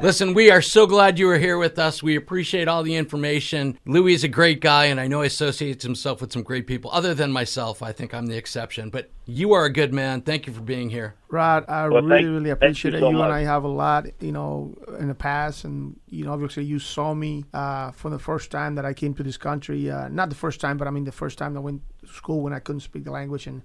[0.03, 2.03] Listen, we are so glad you were here with us.
[2.03, 3.79] We appreciate all the information.
[3.85, 6.91] Luis is a great guy, and I know he associates himself with some great people.
[6.91, 8.89] Other than myself, I think I'm the exception.
[8.89, 10.23] But you are a good man.
[10.23, 11.17] Thank you for being here.
[11.29, 13.01] Rod, I Well, really, thank- really appreciate you it.
[13.01, 13.31] so You and.
[13.31, 17.13] I have a lot, you know, in the past, and you know, obviously, you saw
[17.13, 19.91] me uh, from the first time that I came to this country.
[19.91, 22.41] Uh, not the first time, but I mean the first time I went to school
[22.41, 23.61] when I couldn't speak the language, and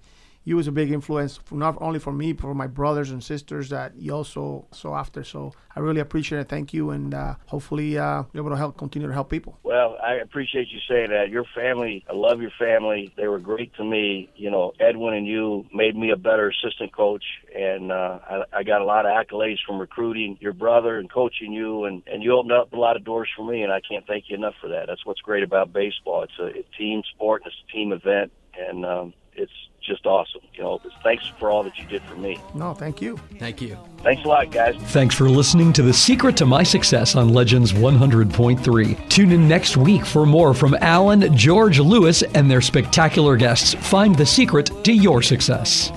[0.45, 3.69] you was a big influence, not only for me, but for my brothers and sisters
[3.69, 5.23] that you also saw after.
[5.23, 6.47] So I really appreciate it.
[6.47, 9.57] Thank you, and uh, hopefully, uh, be able to help continue to help people.
[9.63, 11.29] Well, I appreciate you saying that.
[11.29, 13.11] Your family, I love your family.
[13.17, 14.29] They were great to me.
[14.35, 18.63] You know, Edwin and you made me a better assistant coach, and uh, I, I
[18.63, 22.37] got a lot of accolades from recruiting your brother and coaching you, and and you
[22.37, 24.69] opened up a lot of doors for me, and I can't thank you enough for
[24.69, 24.85] that.
[24.87, 26.23] That's what's great about baseball.
[26.23, 30.41] It's a, a team sport, and it's a team event, and um, it's just awesome.
[30.53, 32.39] You know, thanks for all that you did for me.
[32.53, 33.19] No, thank you.
[33.38, 33.77] Thank you.
[33.99, 34.75] Thanks a lot, guys.
[34.91, 39.09] Thanks for listening to The Secret to My Success on Legends 100.3.
[39.09, 43.73] Tune in next week for more from Allen, George, Luis, and their spectacular guests.
[43.73, 45.91] Find the secret to your success.